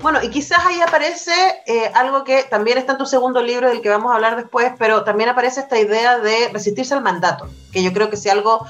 [0.00, 1.32] Bueno, y quizás ahí aparece
[1.66, 4.72] eh, algo que también está en tu segundo libro, del que vamos a hablar después,
[4.78, 8.64] pero también aparece esta idea de resistirse al mandato, que yo creo que si algo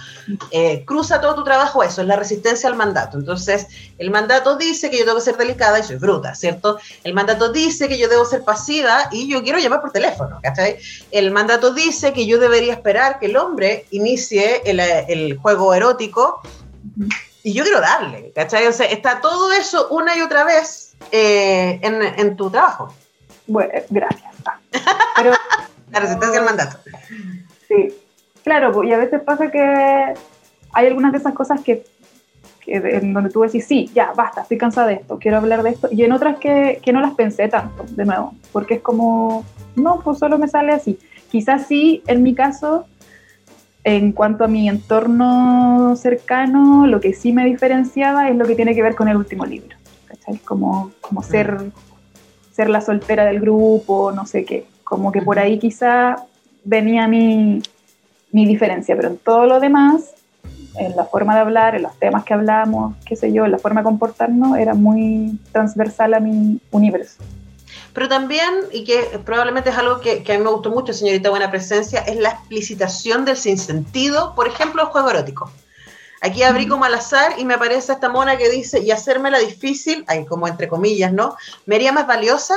[0.52, 3.18] eh, cruza todo tu trabajo, eso es la resistencia al mandato.
[3.18, 3.66] Entonces,
[3.98, 6.78] el mandato dice que yo tengo que ser delicada y soy bruta, ¿cierto?
[7.04, 10.78] El mandato dice que yo debo ser pasiva y yo quiero llamar por teléfono, ¿cachai?
[11.10, 16.40] El mandato dice que yo debería esperar que el hombre inicie el, el juego erótico
[17.42, 18.66] y yo quiero darle, ¿cachai?
[18.66, 22.94] O sea, está todo eso una y otra vez eh, en, tu trabajo.
[23.46, 24.34] Bueno, gracias.
[25.16, 25.32] Pero,
[25.92, 26.78] la resistencia al mandato.
[27.66, 27.94] Sí,
[28.44, 30.14] claro, y a veces pasa que
[30.72, 31.84] hay algunas de esas cosas que,
[32.66, 35.88] en donde tú decís, sí, ya, basta, estoy cansada de esto, quiero hablar de esto,
[35.90, 39.44] y en otras que, que no las pensé tanto, de nuevo, porque es como,
[39.76, 40.98] no, pues solo me sale así.
[41.30, 42.86] Quizás sí, en mi caso,
[43.84, 48.74] en cuanto a mi entorno cercano, lo que sí me diferenciaba es lo que tiene
[48.74, 49.77] que ver con el último libro.
[50.08, 50.38] ¿Cachai?
[50.38, 51.70] Como, como ser,
[52.52, 54.66] ser la soltera del grupo, no sé qué.
[54.84, 56.16] Como que por ahí quizá
[56.64, 57.62] venía mi,
[58.32, 60.14] mi diferencia, pero en todo lo demás,
[60.76, 63.58] en la forma de hablar, en los temas que hablamos, qué sé yo, en la
[63.58, 67.22] forma de comportarnos, era muy transversal a mi universo.
[67.92, 71.30] Pero también, y que probablemente es algo que, que, a mí me gustó mucho, señorita
[71.30, 75.50] Buena Presencia, es la explicitación del sinsentido, por ejemplo, el juego erótico.
[76.20, 80.04] Aquí abrí como al azar y me aparece esta mona que dice, y hacérmela difícil,
[80.08, 81.36] hay como entre comillas, ¿no?
[81.66, 82.54] Me haría más valiosa.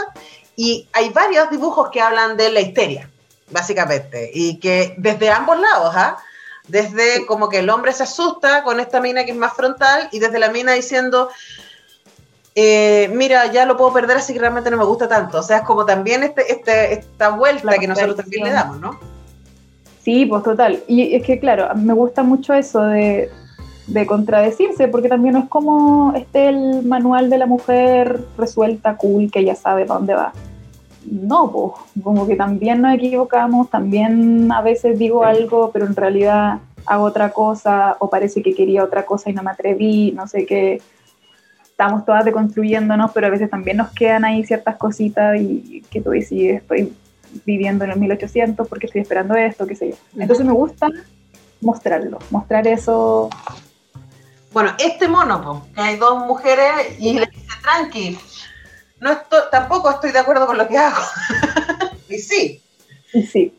[0.55, 3.09] Y hay varios dibujos que hablan de la histeria,
[3.49, 6.17] básicamente, y que desde ambos lados, ¿ah?
[6.67, 10.19] Desde como que el hombre se asusta con esta mina que es más frontal y
[10.19, 11.29] desde la mina diciendo,
[12.53, 15.39] eh, mira, ya lo puedo perder, así que realmente no me gusta tanto.
[15.39, 18.99] O sea, es como también este, este, esta vuelta que nosotros también le damos, ¿no?
[20.03, 20.83] Sí, pues total.
[20.87, 23.31] Y es que, claro, me gusta mucho eso de,
[23.87, 29.31] de contradecirse, porque también no es como este el manual de la mujer resuelta, cool,
[29.31, 30.33] que ya sabe dónde va.
[31.05, 36.59] No, pues, como que también nos equivocamos, también a veces digo algo, pero en realidad
[36.85, 40.45] hago otra cosa, o parece que quería otra cosa y no me atreví, no sé
[40.45, 40.81] qué.
[41.63, 46.11] Estamos todas deconstruyéndonos, pero a veces también nos quedan ahí ciertas cositas y que tú
[46.11, 46.93] dices, estoy
[47.45, 49.95] viviendo en el 1800 porque estoy esperando esto, qué sé yo.
[50.17, 50.89] Entonces me gusta
[51.61, 53.29] mostrarlo, mostrar eso
[54.51, 58.19] bueno, este mono, que hay dos mujeres y le dice, tranqui,
[58.99, 61.01] no estoy, tampoco estoy de acuerdo con lo que hago.
[62.09, 62.61] y sí.
[63.13, 63.57] Y sí.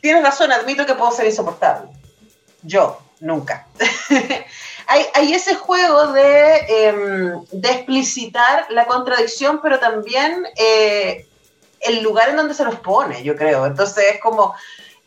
[0.00, 1.90] Tienes razón, admito que puedo ser insoportable.
[2.62, 3.66] Yo, nunca.
[4.86, 11.26] hay, hay, ese juego de, em, de, explicitar la contradicción, pero también eh,
[11.80, 13.66] el lugar en donde se nos pone, yo creo.
[13.66, 14.54] Entonces es como,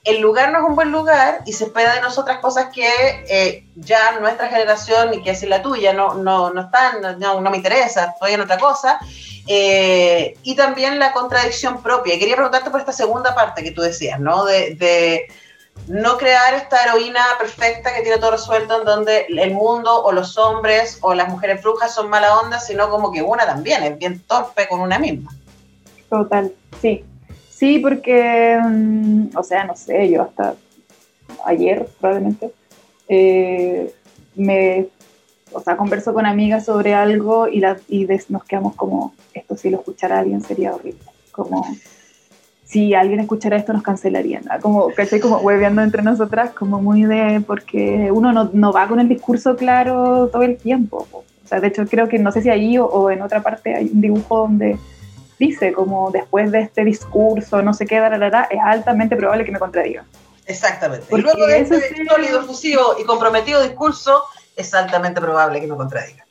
[0.10, 2.90] el lugar no es un buen lugar y se espera de nosotras cosas que
[3.30, 7.58] eh, ya nuestra generación y que es la tuya no, no, no están, no, me
[7.58, 9.00] interesa, estoy en otra cosa.
[9.48, 12.20] Eh, y también la contradicción propia.
[12.20, 14.46] Quería preguntarte por esta segunda parte que tú decías, ¿no?
[14.46, 15.28] De, de,
[15.88, 20.38] no crear esta heroína perfecta que tiene todo resuelto en donde el mundo o los
[20.38, 24.20] hombres o las mujeres brujas son mala onda, sino como que una también es bien
[24.28, 25.32] torpe con una misma.
[26.10, 27.06] Total, sí.
[27.60, 30.56] Sí, porque, mm, o sea, no sé, yo hasta
[31.46, 32.54] ayer probablemente
[33.10, 33.94] eh,
[34.36, 34.88] me,
[35.52, 39.70] o sea, converso con amigas sobre algo y, la, y nos quedamos como, esto si
[39.70, 41.66] lo escuchara alguien sería horrible, como
[42.64, 45.20] si alguien escuchara esto nos cancelarían, como, ¿cachai?
[45.20, 49.58] Como hueveando entre nosotras, como muy de, porque uno no, no, va con el discurso
[49.58, 52.86] claro todo el tiempo, o sea, de hecho creo que no sé si ahí o,
[52.86, 54.78] o en otra parte hay un dibujo donde
[55.40, 60.06] dice, como después de este discurso, no sé qué, es altamente probable que me contradiga.
[60.46, 61.06] Exactamente.
[61.16, 64.24] y luego de este sólido, efusivo y comprometido discurso,
[64.56, 66.26] es altamente probable que me contradiga.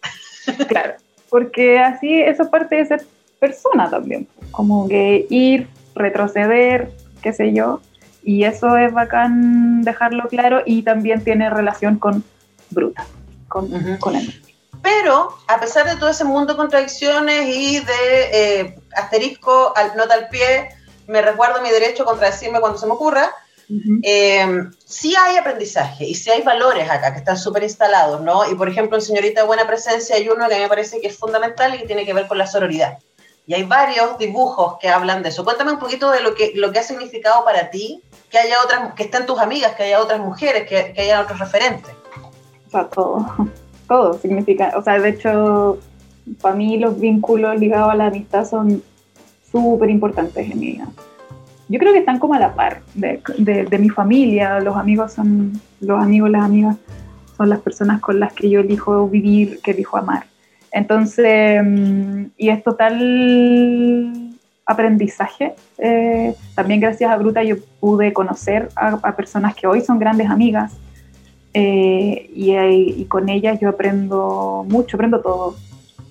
[0.67, 0.95] Claro,
[1.29, 3.07] porque así eso parte de ser
[3.39, 6.91] persona también, como que ir, retroceder,
[7.23, 7.83] qué sé yo,
[8.23, 12.25] y eso es bacán dejarlo claro y también tiene relación con
[12.71, 13.07] Bruta,
[13.47, 13.69] con,
[13.99, 14.43] con él.
[14.83, 20.15] Pero a pesar de todo ese mundo de contradicciones y de eh, asterisco, al, nota
[20.15, 20.71] al pie,
[21.07, 23.35] me recuerdo mi derecho a contradecirme cuando se me ocurra,
[24.03, 28.51] eh, sí hay aprendizaje y sí hay valores acá que están súper instalados, ¿no?
[28.51, 31.01] Y por ejemplo, en Señorita de Buena Presencia hay uno que a mí me parece
[31.01, 32.99] que es fundamental y que tiene que ver con la sororidad.
[33.47, 35.45] Y hay varios dibujos que hablan de eso.
[35.45, 38.95] Cuéntame un poquito de lo que, lo que ha significado para ti que haya otras,
[38.95, 41.95] que estén tus amigas, que haya otras mujeres, que, que haya otros referentes.
[42.71, 43.27] Sea, todo
[43.89, 45.79] todo significa, o sea, de hecho,
[46.41, 48.83] para mí los vínculos ligados a la amistad son
[49.51, 50.89] súper importantes en mi vida.
[51.69, 55.61] Yo creo que están como a la par de, de, mi familia, los amigos son,
[55.81, 56.77] los amigos, las amigas
[57.37, 60.25] son las personas con las que yo elijo vivir, que elijo amar.
[60.73, 64.29] Entonces, mm, y es total
[64.69, 65.55] aprendizaje.
[65.79, 70.75] Eh, también gracias a Bruta yo pude conocer a, personas que hoy son grandes amigas,
[71.55, 75.57] eh, y, con ellas yo aprendo mucho, aprendo todo.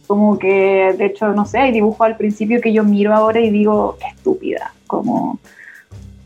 [0.08, 3.50] Como que, de hecho, no sé, hay dibujos al principio que yo miro ahora y
[3.50, 5.40] digo, estúpida, como,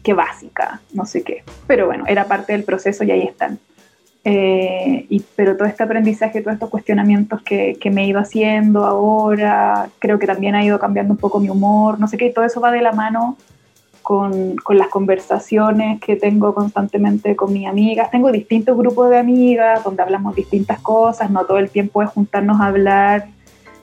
[0.03, 1.43] qué básica, no sé qué.
[1.67, 3.59] Pero bueno, era parte del proceso y ahí están.
[4.23, 8.85] Eh, y, pero todo este aprendizaje, todos estos cuestionamientos que, que, me he ido haciendo
[8.85, 12.45] ahora, creo que también ha ido cambiando un poco mi humor, no sé qué, todo
[12.45, 13.35] eso va de la mano
[14.01, 18.11] con, con, las conversaciones que tengo constantemente con mis amigas.
[18.11, 22.59] Tengo distintos grupos de amigas donde hablamos distintas cosas, no todo el tiempo es juntarnos
[22.59, 23.27] a hablar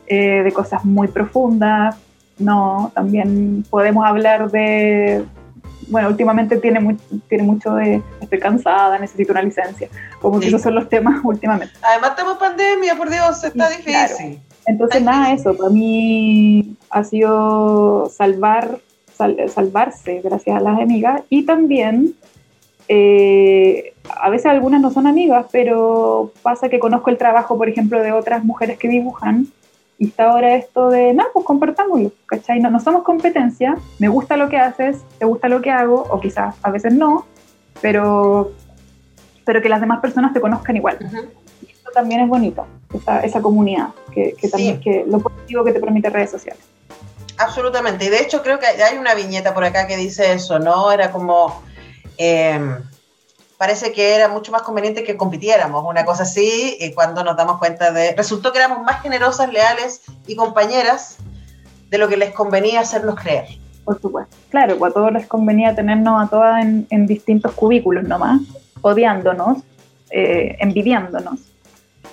[0.06, 1.96] eh, de cosas muy profundas,
[2.38, 5.24] no, también podemos hablar de,
[5.88, 6.96] bueno, últimamente tiene,
[7.28, 9.88] tiene mucho de, estoy cansada, necesito una licencia,
[10.20, 11.74] como que esos son los temas últimamente.
[11.82, 14.40] Además estamos pandemia, por Dios, está difícil.
[14.66, 18.78] Entonces, nada, eso, para mí ha sido salvar
[19.48, 22.14] salvarse gracias a las amigas y también
[22.88, 28.02] eh, a veces algunas no son amigas, pero pasa que conozco el trabajo, por ejemplo,
[28.02, 29.48] de otras mujeres que dibujan
[29.98, 32.60] y está ahora esto de, no, pues compartámoslo, ¿cachai?
[32.60, 36.20] No, no somos competencia, me gusta lo que haces, te gusta lo que hago, o
[36.20, 37.26] quizás a veces no,
[37.82, 38.52] pero,
[39.44, 40.98] pero que las demás personas te conozcan igual.
[41.66, 45.72] Y eso también es bonito, esa, esa comunidad, que, que también que lo positivo que
[45.72, 46.62] te permite redes sociales.
[47.38, 50.90] Absolutamente, y de hecho creo que hay una viñeta por acá que dice eso, ¿no?
[50.90, 51.62] Era como...
[52.18, 52.60] Eh,
[53.56, 57.58] parece que era mucho más conveniente que compitiéramos, una cosa así, y cuando nos damos
[57.58, 58.14] cuenta de...
[58.16, 61.16] Resultó que éramos más generosas, leales y compañeras
[61.90, 63.46] de lo que les convenía hacernos creer.
[63.84, 64.36] Por supuesto.
[64.50, 68.40] Claro, pues a todos les convenía tenernos a todas en, en distintos cubículos nomás,
[68.80, 69.58] odiándonos,
[70.10, 71.40] eh, envidiándonos.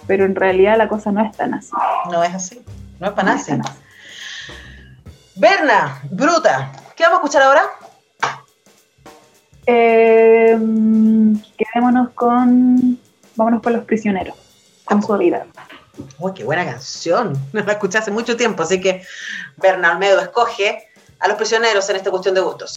[0.08, 1.72] Pero en realidad la cosa no es tan así.
[2.12, 2.62] No es así,
[3.00, 3.85] no es para No es tan así.
[5.38, 7.70] Berna, bruta, ¿qué vamos a escuchar ahora?
[9.66, 10.58] Eh,
[11.58, 12.98] quedémonos con.
[13.36, 14.36] Vámonos con los prisioneros,
[14.86, 15.46] con suavidad.
[16.20, 17.38] Uy, qué buena canción.
[17.52, 19.06] No la escuché hace mucho tiempo, así que
[19.58, 20.88] Berna Almedo escoge
[21.20, 22.76] a los prisioneros en esta cuestión de gustos.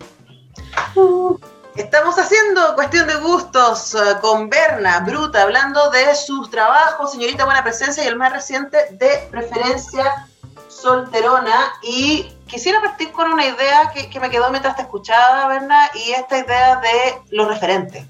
[1.76, 7.62] Estamos haciendo cuestión de gustos eh, con Berna, Bruta, hablando de sus trabajos, señorita Buena
[7.62, 10.28] Presencia y el más reciente de preferencia
[10.68, 11.72] solterona.
[11.82, 16.10] Y quisiera partir con una idea que, que me quedó mientras te escuchaba, Berna, y
[16.12, 18.04] esta idea de los referentes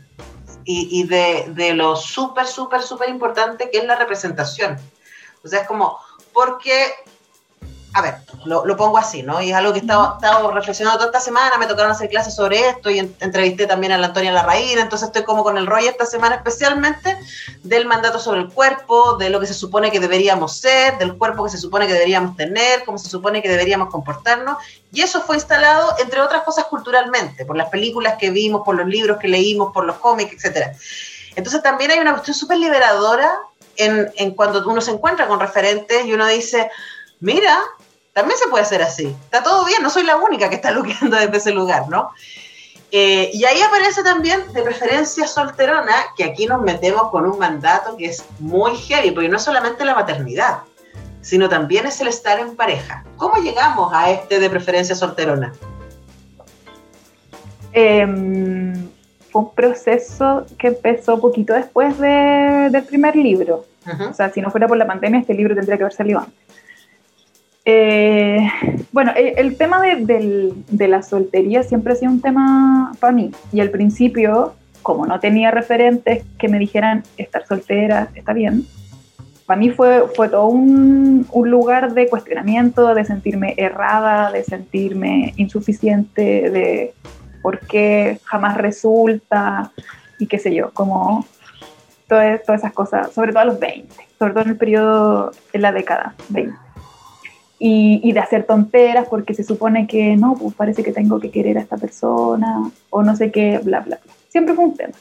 [0.71, 4.79] y, de, de lo súper, súper, súper importante que es la representación.
[5.43, 5.99] O sea, es como,
[6.35, 6.93] porque,
[7.95, 9.41] a ver, lo, lo pongo así, ¿no?
[9.41, 12.09] Y es algo que he estado, he estado reflexionando toda esta semana, me tocaron hacer
[12.11, 15.57] clases sobre esto y en- entrevisté también a la Antonia Larraín, entonces estoy como con
[15.57, 17.19] el rollo esta semana especialmente
[17.63, 21.45] del mandato sobre el cuerpo, de lo que se supone que deberíamos ser, del cuerpo
[21.45, 24.59] que se supone que deberíamos tener, cómo se supone que deberíamos comportarnos,
[24.93, 28.87] y eso fue instalado, entre otras cosas, culturalmente, por las películas que vimos, por los
[28.87, 30.73] libros que leímos, por los cómics, etcétera.
[31.37, 33.39] Entonces también hay una cuestión súper liberadora
[33.77, 36.71] en, en cuando uno se encuentra con referentes y uno dice,
[37.21, 37.61] mira,
[38.19, 41.17] también se puede hacer así, está todo bien, no soy la única que está luqueando
[41.17, 42.11] desde ese lugar, ¿no?
[42.91, 47.97] Eh, y ahí aparece también de preferencia solterona, que aquí nos metemos con un mandato
[47.97, 50.61] que es muy heavy, porque no es solamente la maternidad,
[51.21, 53.05] sino también es el estar en pareja.
[53.17, 55.53] ¿Cómo llegamos a este de preferencia solterona?
[57.73, 58.07] Eh,
[59.31, 63.67] fue un proceso que empezó poquito después de- del primer libro.
[64.11, 66.48] O sea, si no fuera por la pandemia, este libro tendría que haber salido antes.
[67.71, 68.51] Eh,
[68.93, 73.31] bueno, el, tema de, la soltería siempre ha sido un tema para mí.
[73.53, 78.67] Y al principio, como no tenía referentes que me dijeran estar soltera está bien,
[79.45, 86.49] para mí fue, todo un, un lugar de cuestionamiento, de sentirme errada, de sentirme insuficiente,
[86.49, 86.95] de
[87.43, 89.73] por qué jamás resulta
[90.19, 91.27] y qué sé yo, como
[92.09, 95.61] todas, todas esas cosas, sobre todo a los 20, sobre todo en el periodo, en
[95.61, 96.68] la década 20.
[97.61, 101.31] Y, y de hacer tonteras porque se supone que no, pues parece que tengo que
[101.31, 104.15] querer a esta persona o no sé qué, bla, bla, bla.
[104.29, 104.95] Siempre fue un tema.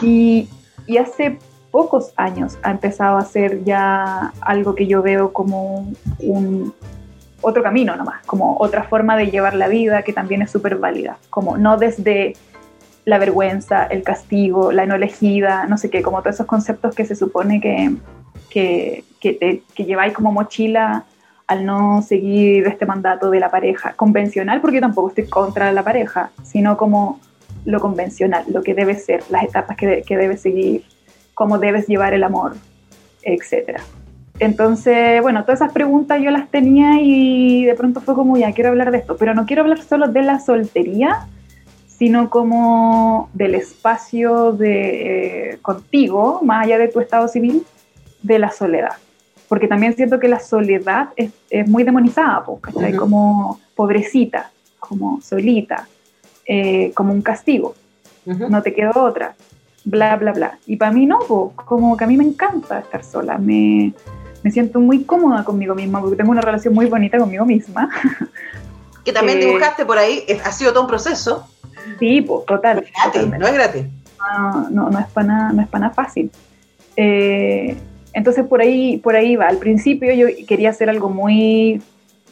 [0.00, 0.48] Y,
[0.86, 1.38] y hace
[1.72, 6.72] pocos años ha empezado a ser ya algo que yo veo como un
[7.40, 11.18] otro camino nomás, como otra forma de llevar la vida que también es súper válida,
[11.30, 12.34] como no desde
[13.04, 17.04] la vergüenza, el castigo, la no elegida, no sé qué, como todos esos conceptos que
[17.04, 17.94] se supone que,
[18.50, 21.04] que, que, te, que lleváis como mochila
[21.46, 26.30] al no seguir este mandato de la pareja convencional, porque tampoco estoy contra la pareja,
[26.42, 27.20] sino como
[27.64, 30.84] lo convencional, lo que debe ser, las etapas que, de- debes seguir,
[31.34, 32.54] cómo debes llevar el amor,
[33.22, 33.80] etcétera.
[34.38, 38.70] Entonces, bueno, todas esas preguntas yo las tenía y de pronto fue como, ya, quiero
[38.70, 41.26] hablar de esto, pero no quiero hablar solo de la soltería,
[41.86, 47.64] sino como del espacio de eh, contigo, más allá de tu estado civil,
[48.22, 48.94] de la soledad.
[49.54, 52.42] Porque también siento que la soledad es, es muy demonizada.
[52.98, 55.86] Como pobrecita, como solita,
[56.44, 57.76] eh, como un castigo
[58.24, 59.36] no te quedó otra,
[59.84, 60.58] bla, bla, bla.
[60.66, 63.92] Y para mí no, po, como que a mí me encanta estar sola, me,
[64.42, 67.88] me siento muy cómoda conmigo misma, porque tengo una relación muy bonita conmigo misma.
[69.04, 71.46] Que también Eh, dibujaste por ahí, ha sido todo un proceso.
[72.00, 72.84] Sí, pues, total.
[72.90, 73.84] Gratis, no es gratis.
[74.18, 76.30] no, no, no es para nada, no es para nada fácil.
[76.96, 77.76] Eh,
[78.14, 79.46] entonces por ahí, por ahí va.
[79.48, 81.82] Al principio yo quería hacer algo muy,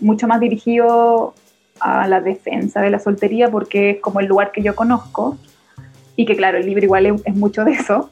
[0.00, 1.34] mucho más dirigido
[1.80, 5.36] a la defensa de la soltería porque es como el lugar que yo conozco
[6.16, 8.10] y que claro, el libro igual es, es mucho de eso,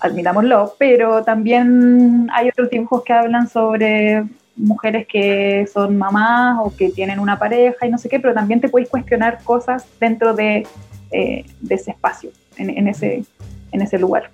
[0.00, 4.24] admitámoslo, pero también hay otros dibujos que hablan sobre
[4.56, 8.60] mujeres que son mamás o que tienen una pareja y no sé qué, pero también
[8.60, 10.66] te puedes cuestionar cosas dentro de,
[11.10, 12.30] eh, de ese espacio.
[12.56, 13.24] en, en ese,
[13.72, 14.30] en ese lugar.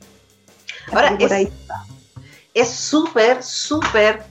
[0.92, 1.74] Ahora, es- ahí está.
[2.54, 4.22] Es súper, súper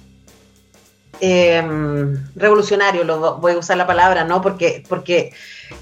[1.19, 4.41] em, revolucionario, lo, voy a usar la palabra, ¿no?
[4.41, 5.33] Porque, porque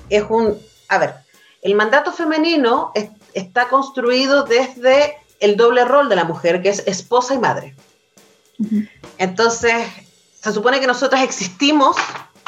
[0.09, 0.57] es un,
[0.89, 1.15] a ver,
[1.61, 6.83] el mandato femenino es- está construido desde el doble rol de la mujer, que es
[6.85, 7.75] esposa y madre.
[9.17, 9.73] Entonces,
[10.39, 11.95] se supone que nosotras existimos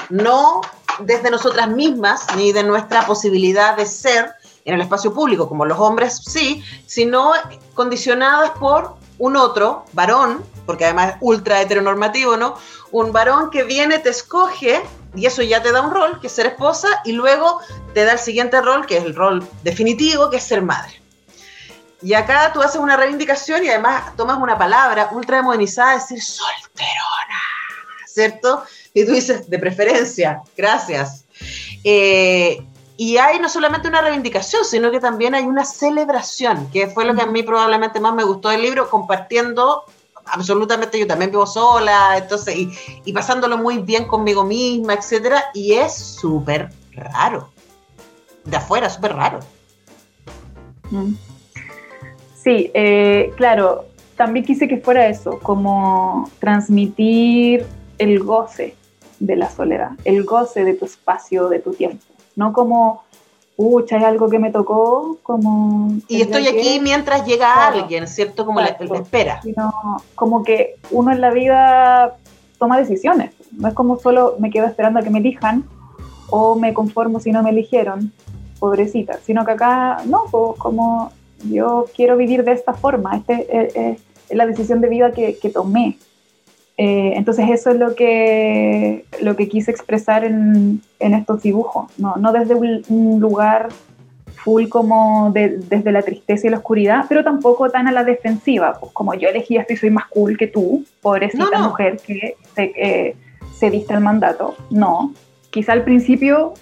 [0.10, 0.62] no
[1.00, 4.32] desde nosotras mismas, ni de nuestra posibilidad de ser
[4.66, 7.32] en el espacio público, como los hombres sí, sino
[7.74, 12.58] condicionadas por un otro varón, porque además es ultra heteronormativo, ¿no?
[12.92, 14.82] Un varón que viene, te escoge,
[15.16, 17.60] y eso ya te da un rol, que es ser esposa, y luego
[17.94, 21.02] te da el siguiente rol, que es el rol definitivo, que es ser madre.
[22.02, 27.42] Y acá tú haces una reivindicación y además tomas una palabra ultra modernizada, decir, solterona,
[28.06, 28.64] ¿cierto?
[28.94, 31.24] Y tú dices, de preferencia, gracias.
[31.84, 32.66] Eh,
[32.96, 37.16] y hay no solamente una reivindicación, sino que también hay una celebración, que fue lo
[37.16, 39.84] que a mí probablemente más me gustó del libro, compartiendo
[40.26, 42.56] absolutamente, yo también vivo sola, entonces,
[43.06, 47.50] y, pasándolo muy bien conmigo misma, etcétera, y es súper raro.
[48.46, 49.40] De afuera, súper raro.
[50.92, 51.14] Mm.
[52.36, 53.86] Sí, eh, claro,
[54.18, 57.66] también quise que fuera eso, como transmitir
[57.98, 58.76] el goce
[59.20, 62.04] de la soledad, el goce de tu espacio, de tu tiempo,
[62.36, 63.04] no como,
[63.56, 65.94] pucha, es algo que me tocó, como...
[66.08, 67.80] Y estoy aquí que", mientras llega Claro.
[67.82, 68.46] alguien, ¿cierto?
[68.46, 68.94] Como la, Exacto.
[68.94, 69.42] la espera.
[69.42, 69.74] sino
[70.16, 72.16] como que uno en la vida
[72.58, 75.64] toma decisiones, no es como solo me quedo esperando a que me elijan
[76.30, 78.12] o me conformo si no me eligieron,
[78.60, 81.12] pobrecita, sino que acá no, pues, como
[81.50, 85.38] yo quiero vivir de esta forma, este eh, eh, es la decisión de vida que,
[85.38, 85.98] que tomé.
[86.78, 92.16] Eh, entonces eso es lo que, lo que quise expresar en, en estos dibujos, no,
[92.16, 93.70] no desde un, un lugar
[94.44, 98.78] full como de- desde la tristeza y la oscuridad, pero tampoco tan a la defensiva,
[98.80, 101.68] pues como yo elegí esto y soy más cool que tú, pobrecita No, no.
[101.70, 103.16] mujer que se, eh,
[103.58, 104.56] cediste al mandato.
[104.72, 105.14] No,
[105.52, 106.54] quizá al principio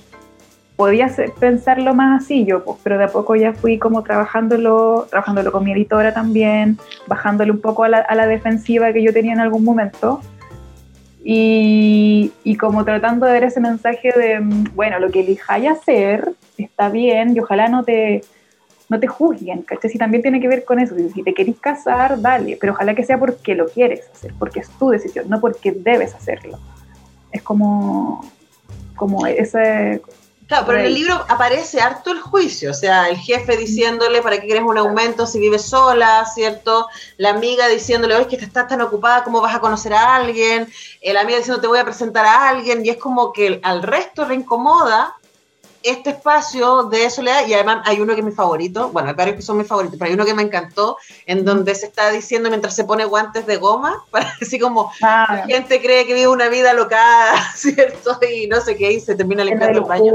[0.75, 5.07] podía ser- pensarlo más así yo, pues, pero de a poco ya fui como trabajándolo,
[5.09, 9.13] trabajándolo con mi editora también, bajándole un poco a la, a la defensiva que yo
[9.13, 10.21] tenía en algún momento.
[11.23, 16.33] Y, y como tratando de ver ese mensaje de, mm, bueno, lo que elijáis hacer
[16.57, 18.21] está bien y ojalá no te,
[18.89, 19.89] no te juzguen, ¿cachai?
[19.89, 23.03] Si también tiene que ver con eso, si te querís casar, dale, pero ojalá que
[23.03, 26.59] sea porque lo quieres hacer, porque es tu decisión, no porque debes hacerlo.
[27.31, 28.25] Es como,
[28.95, 30.01] como ese...
[30.51, 34.37] Claro, pero en el libro aparece harto el juicio, o sea, el jefe diciéndole para
[34.37, 36.89] qué quieres un aumento si vives sola, ¿cierto?
[37.15, 40.69] La amiga diciéndole, oye, que estás tan ocupada, ¿cómo vas a conocer a alguien?
[41.01, 44.27] La amiga diciendo, te voy a presentar a alguien, y es como que al resto
[44.27, 45.15] le incomoda
[45.83, 49.37] este espacio de soledad, y además hay uno que es mi favorito, bueno, hay varios
[49.37, 52.49] que son mis favoritos, pero hay uno que me encantó, en donde se está diciendo
[52.49, 56.27] mientras se pone guantes de goma, para así como, la Ah, gente cree que vive
[56.27, 58.19] una vida locada, ¿cierto?
[58.33, 60.13] Y no sé qué, y se termina limpiando el baño.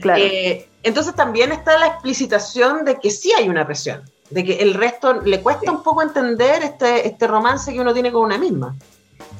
[0.00, 0.22] Claro.
[0.22, 4.74] Eh, entonces también está la explicitación de que sí hay una presión, de que el
[4.74, 8.74] resto le cuesta un poco entender este, este romance que uno tiene con una misma.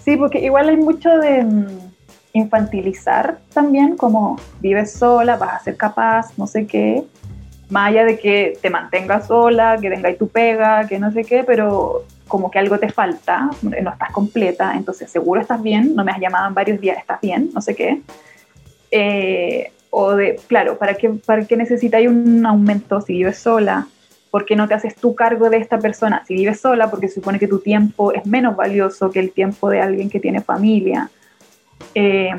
[0.05, 1.88] Sí, porque igual hay mucho de mm,
[2.39, 7.05] infantilizar también, como vives sola, vas a ser capaz, no sé qué,
[7.68, 11.45] más allá de que te mantengas sola, que tengáis tu pega, que no sé qué,
[11.45, 16.12] pero como que algo te falta, no estás completa, entonces seguro estás bien, no me
[16.12, 18.03] has llamado en varios días, estás bien, no sé qué.
[18.91, 23.86] Eh, o de, claro, ¿para qué, para qué necesitáis un aumento si vives sola?
[24.30, 26.22] ¿Por qué no te haces tú cargo de esta persona?
[26.26, 29.80] Si vives sola, porque supone que tu tiempo es menos valioso que el tiempo de
[29.80, 31.11] alguien que tiene familia.
[31.95, 32.31] Eh,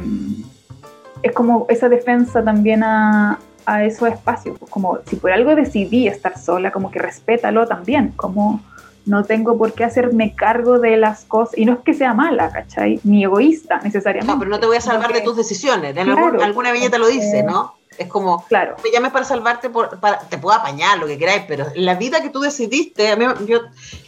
[1.21, 4.57] es como esa defensa también a, a esos espacios.
[4.57, 8.13] pues, Como si por algo decidí estar sola, como que respétalo también.
[8.15, 8.61] Como
[9.05, 11.57] no tengo por qué hacerme cargo de las cosas.
[11.57, 12.99] Y no es que sea mala, ¿cachai?
[13.03, 14.31] Ni egoísta necesariamente.
[14.31, 15.93] No, pero no te voy a salvar de tus decisiones.
[15.93, 16.11] Claro.
[16.27, 17.75] algún- alguna viñeta lo dice, ¿no?
[17.97, 18.77] Es como, Claro.
[18.81, 22.21] me llames para salvarte, por, para, te puedo apañar lo que queráis, pero la vida
[22.21, 23.59] que tú decidiste, a mí, yo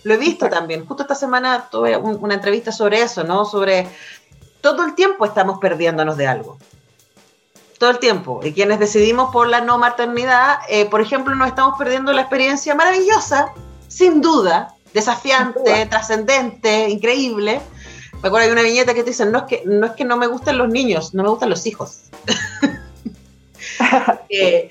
[0.05, 0.55] lo he visto Exacto.
[0.59, 0.85] también.
[0.85, 3.43] Justo esta semana tuve un- una entrevista sobre eso, ¿no?
[3.43, 3.87] Sobre
[4.61, 6.57] todo el tiempo estamos perdiéndonos de algo.
[7.77, 8.41] Todo el tiempo.
[8.43, 12.75] Y quienes decidimos por la no maternidad, eh, por ejemplo, nos estamos perdiendo la experiencia
[12.75, 13.53] maravillosa,
[13.87, 17.59] sin duda, desafiante, trascendente, increíble.
[18.21, 20.15] Me acuerdo de una viñeta que te dicen, no es que, no es que no
[20.15, 22.03] me gusten los niños, no me gustan los hijos.
[24.33, 24.69] Eh,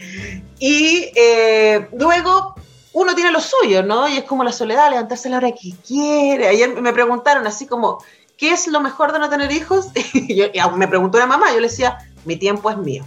[0.59, 2.55] y eh, luego
[2.95, 4.09] uno tiene lo suyo, ¿no?
[4.09, 6.49] Y es como la soledad, levantarse a la hora que quiere.
[6.49, 8.03] Ayer me preguntaron así como,
[8.41, 9.89] ¿qué es lo mejor de no tener hijos?
[10.15, 13.05] Y yo- y me preguntó una mamá, yo le decía, mi tiempo es mío.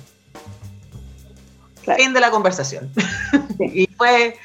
[1.97, 2.89] Fin de la conversación.
[3.59, 4.37] y fue...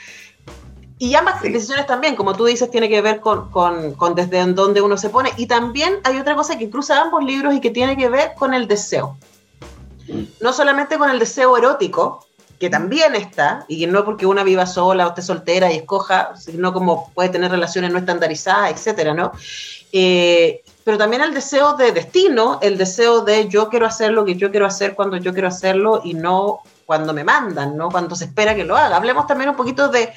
[1.00, 4.80] Y ambas decisiones también, como tú dices, tiene que ver con, con, con desde dónde
[4.82, 5.30] uno se pone.
[5.36, 8.52] Y también hay otra cosa que cruza ambos libros y que tiene que ver con
[8.52, 9.16] el deseo.
[10.40, 12.26] No solamente con el deseo erótico,
[12.58, 16.34] que también está, y que no porque una viva sola o esté soltera y escoja,
[16.36, 19.30] sino como puede tener relaciones no estandarizadas, etcétera, ¿no?
[19.92, 24.36] Eh, pero también el deseo de destino, el deseo de yo quiero hacer lo que
[24.36, 27.90] yo quiero hacer cuando yo quiero hacerlo y no cuando me mandan, ¿no?
[27.90, 28.96] Cuando se espera que lo haga.
[28.96, 30.08] Hablemos también un poquito de,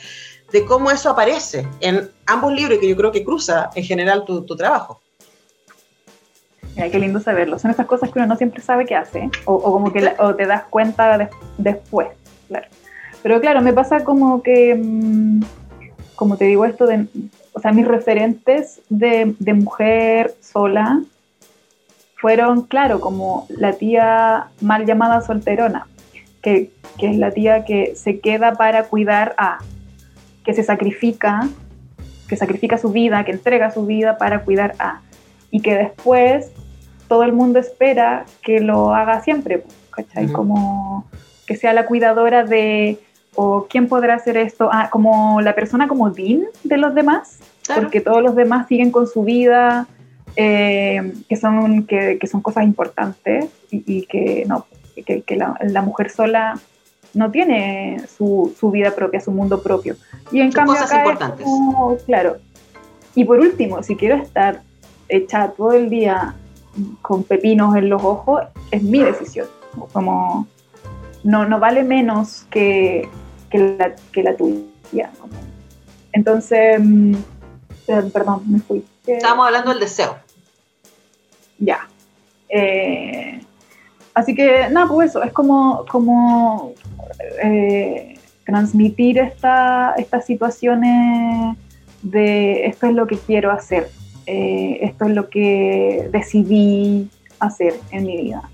[0.50, 4.46] de cómo eso aparece en ambos libros, que yo creo que cruza en general tu,
[4.46, 5.02] tu trabajo.
[6.74, 7.60] Mira, qué lindo saberlo.
[7.60, 10.36] Son esas cosas que uno no siempre sabe qué hace, o, o como que o
[10.36, 12.08] te das cuenta después
[12.48, 12.68] claro.
[13.22, 15.42] Pero claro, me pasa como que, mm,
[16.16, 17.08] como te digo esto de,
[17.62, 21.01] sea, mis referentes de, de mujer sola
[22.16, 25.88] fueron, claro, como la tía mal llamada solterona,
[26.41, 29.59] que, que, es la tía que se queda para cuidar a,
[30.43, 31.47] que se sacrifica,
[32.28, 35.01] que sacrifica su vida, que entrega su vida para cuidar a,
[35.49, 36.51] y que después
[37.07, 40.28] todo el mundo espera que lo haga siempre, ¿cachai?
[40.32, 41.05] Como
[41.45, 42.99] que sea la cuidadora de,
[43.36, 47.39] o quién podrá hacer esto, ah, como la persona como Dean de los demás,
[47.76, 49.88] porque todos los demás siguen con su vida,
[50.36, 54.66] eh, que, son, que, que, son cosas importantes y, que, no,
[55.06, 56.60] que, que la, la, mujer sola
[57.14, 59.96] no tiene su, su, vida propia, su mundo propio.
[60.32, 61.44] Y en cambio cosas importantes.
[61.44, 62.38] Como, claro.
[63.16, 64.62] Y por último, si quiero estar
[65.10, 66.36] hecha todo el día
[67.02, 69.48] con pepinos en los ojos, es mi decisión.
[69.92, 70.48] Como
[71.24, 73.08] no, no vale menos que,
[73.50, 75.12] que, la, que la tuya.
[76.14, 77.16] Entonces, mm,
[77.86, 78.84] perdón, me fui.
[79.06, 80.18] Estábamos hablando del deseo.
[81.60, 81.88] Ya.
[82.50, 83.42] Eh,
[84.14, 86.74] así que, nada, pues eso, es como, como
[87.44, 91.58] eh, transmitir esta, estas situaciones
[92.02, 93.90] de esto es lo que quiero hacer,
[94.26, 97.10] eh, esto es lo que decidí
[97.40, 98.50] hacer en mi vida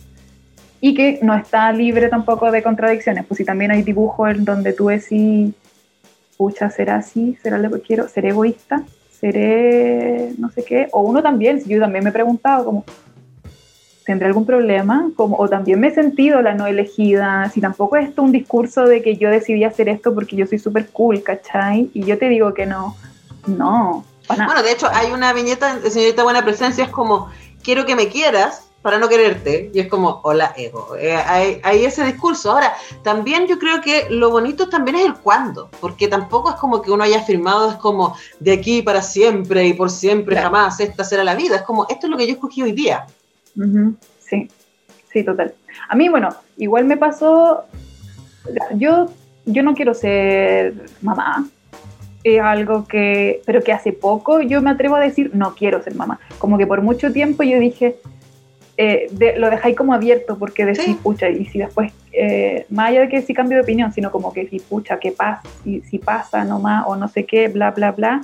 [0.80, 4.74] y que no está libre tampoco de contradicciones, pues si también hay dibujos en donde
[4.74, 5.54] tú decís,
[6.38, 7.38] pucha, ¿será así?
[7.42, 8.08] ¿Será lo que quiero?
[8.08, 8.84] ¿Seré egoísta?
[9.20, 10.88] ¿Seré no sé qué?
[10.92, 12.86] O uno también, yo también me he preguntado como,
[14.06, 15.10] ¿tendré algún problema?
[15.16, 18.86] Como, o también me he sentido la no elegida, si tampoco es esto un discurso
[18.86, 21.90] de que yo decidí hacer esto porque yo soy súper cool, ¿cachai?
[21.94, 22.96] Y yo te digo que no,
[23.48, 24.06] no.
[24.28, 27.30] Bueno, de hecho, hay una viñeta Señorita Buena Presencia, es como,
[27.64, 29.72] quiero que me quieras, para no quererte.
[29.74, 30.96] Y es como, hola, ego.
[30.98, 32.52] Eh, hay, hay, ese discurso.
[32.52, 32.74] Ahora,
[33.04, 36.92] también yo creo que lo bonito también es el cuándo, porque tampoco es como que
[36.92, 40.50] uno haya firmado, es como de aquí para siempre y por siempre, claro.
[40.50, 41.58] jamás, esta será la vida.
[41.58, 43.06] Es como, esto es lo que yo escogí hoy día.
[43.56, 43.96] Uh -huh.
[44.20, 44.50] Sí,
[45.12, 45.54] sí, total.
[45.90, 47.64] A mí, bueno, igual me pasó,
[48.76, 49.10] yo,
[49.46, 51.48] yo no quiero ser mamá,
[52.24, 55.96] es algo que, pero que hace poco yo me atrevo a decir, no quiero ser
[55.96, 56.20] mamá.
[56.40, 57.98] Como que por mucho tiempo yo dije,
[58.78, 61.00] eh, de, lo dejáis como abierto porque decís, sí.
[61.02, 64.32] pucha, y si después, eh, más allá de que si cambio de opinión, sino como
[64.32, 65.42] que si, pucha, ¿qué pasa?
[65.64, 68.22] Si, si pasa nomás o no sé qué, bla, bla, bla,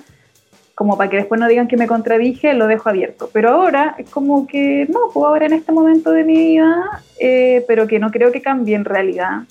[0.76, 3.30] como para que después no digan que me contradije, lo dejo abierto.
[3.34, 7.64] Pero ahora es como que, no, pues ahora en este momento de mi vida, eh,
[7.68, 9.44] pero que no creo que cambie en realidad.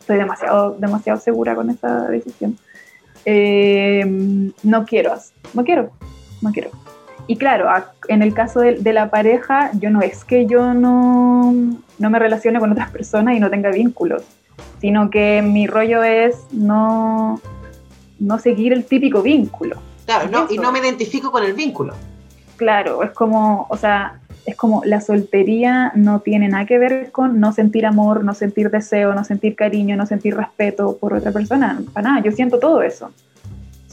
[0.00, 2.56] Estoy demasiado, demasiado segura con esa decisión.
[3.26, 4.02] Eh,
[4.62, 5.14] no quiero,
[5.52, 5.90] no quiero,
[6.40, 6.70] no quiero.
[7.28, 7.68] Y claro,
[8.08, 11.54] en el caso de, de, la pareja, yo no es que yo no,
[11.98, 14.22] no me relacione con otras personas y no tenga vínculos,
[14.80, 17.38] sino que mi rollo es no,
[18.18, 19.76] no seguir el típico vínculo.
[20.06, 21.92] Claro, no, y no me identifico con el vínculo.
[22.56, 27.40] Claro, es como, o sea, es como la soltería no tiene nada que ver con
[27.40, 31.78] no sentir amor, no sentir deseo, no sentir cariño, no sentir respeto por otra persona.
[31.92, 33.10] Para nada, yo siento todo eso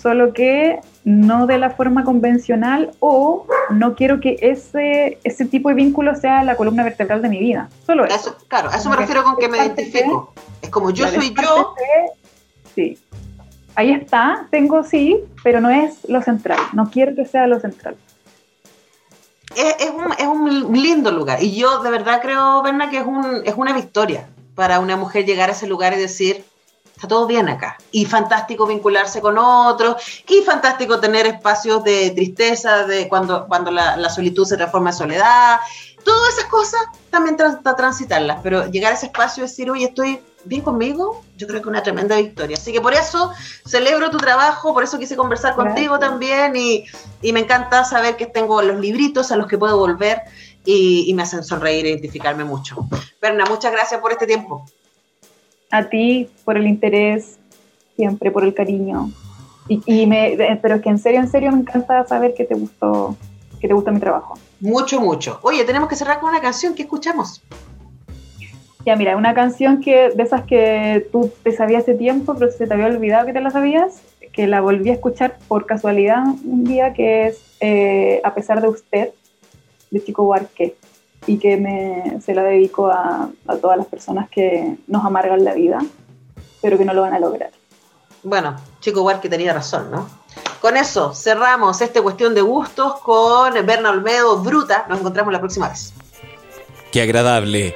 [0.05, 5.75] solo que no de la forma convencional o no quiero que ese, ese tipo de
[5.75, 7.69] vínculo sea la columna vertebral de mi vida.
[7.85, 8.15] Solo eso.
[8.15, 10.33] eso claro, a eso me refiero con que me identifico.
[10.35, 11.75] De, es como yo soy yo.
[12.73, 12.97] Sí.
[13.75, 16.59] Ahí está, tengo sí, pero no es lo central.
[16.73, 17.95] No quiero que sea lo central.
[19.55, 21.43] Es, es, un, es un lindo lugar.
[21.43, 25.25] Y yo de verdad creo, Berna, que es, un, es una victoria para una mujer
[25.25, 26.43] llegar a ese lugar y decir,
[26.95, 27.77] está todo bien acá.
[27.91, 33.97] Y fantástico vincularse con otros, y fantástico tener espacios de tristeza, de cuando, cuando la,
[33.97, 35.59] la solitud se transforma en soledad.
[36.03, 40.21] Todas esas cosas también trans, transitarlas, pero llegar a ese espacio y decir, oye, estoy
[40.45, 42.57] bien conmigo, yo creo que es una tremenda victoria.
[42.57, 43.33] Así que por eso
[43.65, 45.73] celebro tu trabajo, por eso quise conversar Gracias.
[45.73, 46.85] contigo también y,
[47.21, 50.21] y, me encanta saber que tengo los libritos a los que puedo volver
[50.63, 52.87] y, y me hacen sonreír e identificarme mucho.
[53.19, 54.65] Berna, muchas gracias por este tiempo.
[55.71, 57.37] A ti por el interés,
[57.95, 59.11] siempre por el cariño.
[59.67, 62.55] Y, y me, pero es que en serio, en serio me encanta saber que te
[62.55, 63.15] gustó,
[63.59, 64.37] que te gusta mi trabajo.
[64.59, 65.39] Mucho, mucho.
[65.41, 67.41] Oye, tenemos que cerrar con una canción que escuchamos.
[68.85, 72.67] Ya, mira, una canción que de esas que tú te sabías hace tiempo, pero se
[72.67, 74.01] te había olvidado que te la sabías,
[74.31, 78.67] que la volví a escuchar por casualidad un día, que es eh, A pesar de
[78.67, 79.09] usted,
[79.89, 80.75] de Chico Huarque,
[81.27, 85.53] y que me, se la dedico a, a todas las personas que nos amargan la
[85.53, 85.79] vida,
[86.61, 87.51] pero que no lo van a lograr.
[88.23, 90.07] Bueno, Chico Huarque tenía razón, ¿no?
[90.59, 94.85] Con eso cerramos esta cuestión de gustos con Berna Olmedo Bruta.
[94.89, 95.93] Nos encontramos la próxima vez.
[96.91, 97.75] Qué agradable